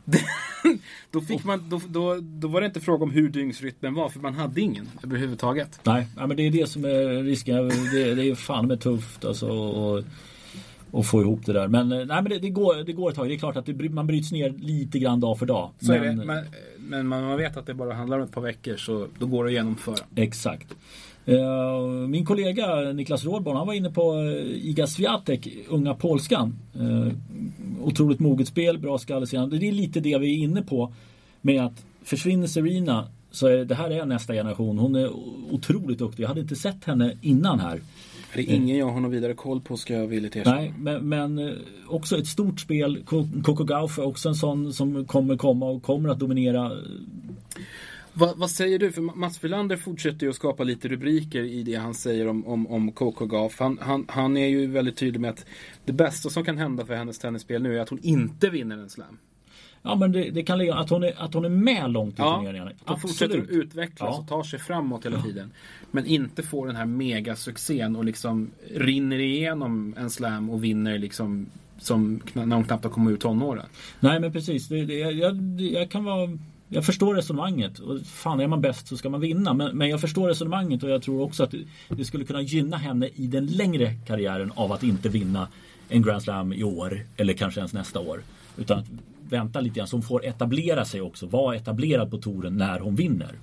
[1.10, 4.20] då, fick man, då, då, då var det inte fråga om hur dygnsrytmen var för
[4.20, 5.80] man hade ingen överhuvudtaget.
[5.84, 7.68] Nej, ja, men det är det som är risken.
[7.68, 9.48] Det, det är fan med tufft alltså.
[9.48, 10.04] Och,
[10.90, 11.68] och få ihop det där.
[11.68, 13.28] Men, eh, nej, men det, det, går, det går ett tag.
[13.28, 15.70] Det är klart att det, man bryts ner lite grann dag för dag.
[15.80, 16.24] Så men, är det.
[16.24, 16.44] Men,
[16.78, 19.48] men man vet att det bara handlar om ett par veckor så då går det
[19.48, 20.04] att genomföra.
[20.14, 20.76] Exakt.
[21.28, 26.58] Eh, Min kollega Niklas Rådborn han var inne på eh, Iga Swiatek, unga polskan.
[26.74, 27.12] Eh,
[27.82, 29.26] Otroligt moget spel, bra skalle.
[29.26, 30.92] Det är lite det vi är inne på
[31.40, 34.78] med att försvinner Serena så är det här är nästa generation.
[34.78, 35.10] Hon är
[35.52, 36.22] otroligt duktig.
[36.22, 37.80] Jag hade inte sett henne innan här.
[38.34, 40.56] Det är ingen jag har någon vidare koll på ska jag villigt erkänna.
[40.56, 41.54] Nej, men, men eh,
[41.86, 43.04] också ett stort spel.
[43.42, 46.72] Coco Gauff är också en sån som kommer komma och kommer att dominera.
[48.12, 48.92] Vad, vad säger du?
[48.92, 52.66] För Mats Wilander fortsätter ju att skapa lite rubriker i det han säger om, om,
[52.66, 53.58] om Coco Gauff.
[53.58, 55.46] Han, han, han är ju väldigt tydlig med att
[55.84, 58.88] det bästa som kan hända för hennes tennisspel nu är att hon inte vinner en
[58.88, 59.18] slam.
[59.82, 62.22] Ja, men det, det kan ligga att hon, är, att hon är med långt i
[62.22, 62.70] Ja, turneringarna.
[62.70, 63.64] att hon fortsätter att Absolut.
[63.64, 64.18] utvecklas Ja.
[64.20, 65.50] och tar sig framåt hela tiden.
[65.90, 71.46] Men inte får den här megasuccén och liksom rinner igenom en slam och vinner liksom
[71.78, 73.66] som när hon knappt har kommit ur tonåren.
[74.00, 74.68] Nej, men precis.
[74.68, 76.38] Det, det, jag, jag kan vara...
[76.70, 77.78] Jag förstår resonemanget.
[77.78, 79.54] Och fan, är man bäst så ska man vinna.
[79.54, 81.58] Men, men jag förstår resonemanget och jag tror också att det,
[81.88, 85.48] det skulle kunna gynna henne i den längre karriären av att inte vinna
[85.88, 88.22] en Grand Slam i år eller kanske ens nästa år.
[88.56, 88.86] Utan att
[89.30, 91.26] vänta lite grann så hon får etablera sig också.
[91.26, 93.38] Vara etablerad på touren när hon vinner.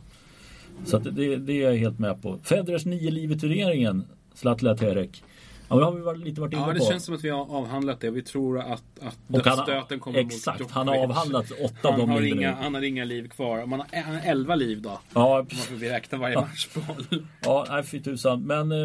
[0.85, 2.39] Så det, det är jag helt med på.
[2.43, 5.23] Federers nio liv i turneringen, Zlatla Terek.
[5.67, 6.85] Ja, det har vi varit, lite varit inne Ja, det på.
[6.85, 8.11] känns som att vi har avhandlat det.
[8.11, 12.21] Vi tror att, att dödsstöten kommer exakt, mot han har avhandlat åtta av de har,
[12.21, 12.55] inga, nu.
[12.61, 13.63] han har inga liv kvar.
[13.63, 14.99] Om han har, han har 11 liv då.
[15.13, 17.25] Ja, Om man vi räkna varje matchboll.
[17.41, 18.41] Ja, nej fy tusan.
[18.41, 18.77] Men eh,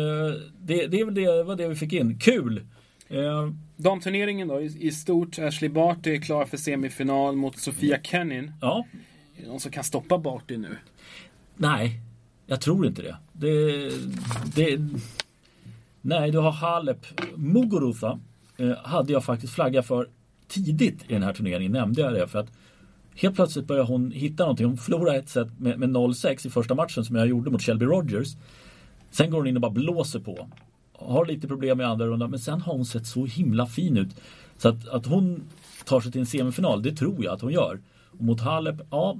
[0.60, 2.18] det, det det, var det vi fick in.
[2.18, 2.66] Kul!
[3.10, 5.38] Eh, Damturneringen då i, i stort.
[5.38, 8.52] Ashley Barty är klar för semifinal mot Sofia Kenin.
[8.60, 8.84] ja,
[9.36, 10.76] Är det någon som kan stoppa Barty nu?
[11.56, 12.00] nej.
[12.46, 13.16] Jag tror inte det.
[13.32, 13.90] det,
[14.54, 14.88] det
[16.00, 17.06] nej, du har Halep.
[17.36, 18.20] Muguruza
[18.56, 20.08] eh, hade jag faktiskt flaggat för
[20.48, 21.72] tidigt i den här turneringen.
[21.72, 22.28] Nämnde jag det.
[22.28, 22.52] För att
[23.14, 24.66] helt plötsligt börjar hon hitta någonting.
[24.66, 27.84] Hon förlorade ett set med, med 0-6 i första matchen som jag gjorde mot Shelby
[27.86, 28.28] Rogers.
[29.10, 30.48] Sen går hon in och bara blåser på.
[31.00, 34.08] Har lite problem i andra rundan men sen har hon sett så himla fin ut.
[34.58, 35.42] Så att, att hon
[35.84, 37.80] tar sig till en semifinal, det tror jag att hon gör.
[38.18, 39.16] Och mot Halep, ja.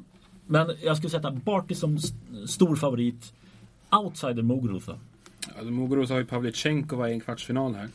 [0.46, 2.16] Men jag skulle sätta Barty som st-
[2.46, 3.32] stor favorit.
[4.04, 4.98] Outsider Muguruza.
[5.58, 7.88] Alltså, Muguruza har ju Pavlyuchenkova i en kvartsfinal här.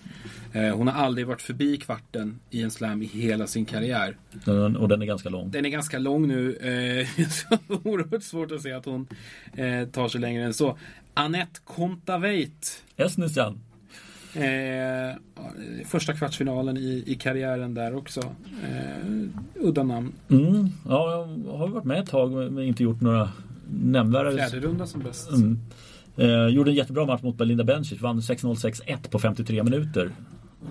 [0.54, 4.18] Eh, hon har aldrig varit förbi kvarten i en slam i hela sin karriär.
[4.46, 5.52] Den- Och den är ganska lång.
[5.52, 6.56] Den är ganska lång nu.
[6.56, 9.08] Eh, så oerhört svårt att se att hon
[9.56, 10.78] eh, tar sig längre än så.
[11.14, 12.84] Anette Kontaveit.
[12.98, 13.60] Esnusjan.
[14.36, 15.16] Eh,
[15.86, 18.22] första kvartsfinalen i, i karriären där också.
[18.64, 19.08] Eh,
[19.56, 20.14] udda namn.
[20.30, 23.30] Mm, ja, jag har varit med ett tag men inte gjort några
[23.70, 24.32] nämnvärda...
[24.32, 25.32] Fjärde runda som bäst.
[25.32, 25.60] Mm.
[26.18, 28.02] Eh, gjorde en jättebra match mot Belinda Bencic.
[28.02, 30.12] Vann 6-0, 6-1 på 53 minuter.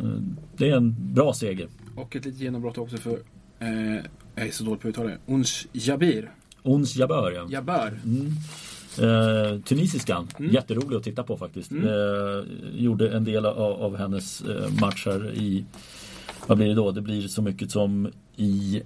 [0.03, 0.09] Eh,
[0.57, 1.69] det är en bra seger.
[1.97, 3.19] Och ett litet genombrott också för
[3.59, 3.95] eh,
[4.35, 5.19] jag är så dålig på att uttala det.
[5.27, 6.31] Uns Jabir.
[6.63, 7.47] Ons Jabeur, ja.
[7.51, 8.01] Jabeur.
[8.05, 8.33] Mm.
[9.03, 10.53] Eh, tunisiskan, Mm.
[10.53, 11.71] jätterolig att titta på faktiskt.
[11.71, 11.85] Mm.
[11.89, 15.65] Eh, gjorde en del av, av hennes eh, matcher i,
[16.47, 16.91] vad blir det då?
[16.91, 18.83] Det blir så mycket som i,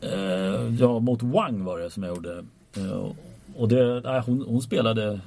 [0.00, 2.44] eh, ja mot Wang var det som jag gjorde.
[2.76, 3.10] Eh,
[3.56, 5.20] och det, nej, hon, hon spelade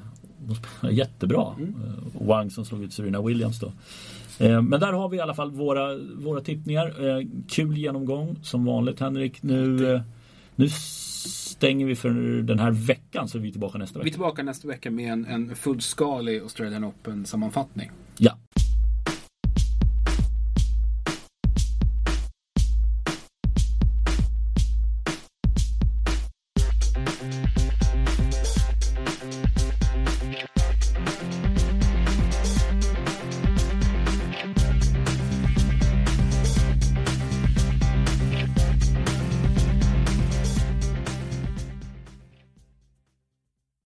[0.47, 1.53] hon spelade jättebra.
[1.57, 1.75] Mm.
[1.85, 3.71] Eh, Wang som slog ut Serena Williams då.
[4.39, 6.93] Eh, Men där har vi i alla fall våra, våra tippningar.
[7.49, 9.43] Kul genomgång som vanligt Henrik.
[9.43, 10.01] Nu,
[10.55, 10.69] nu
[11.27, 12.09] stänger vi för
[12.41, 14.13] den här veckan så är vi tillbaka nästa Vi är vecka.
[14.13, 17.91] tillbaka nästa vecka med en, en fullskalig Australian Open-sammanfattning.
[18.17, 18.37] Ja.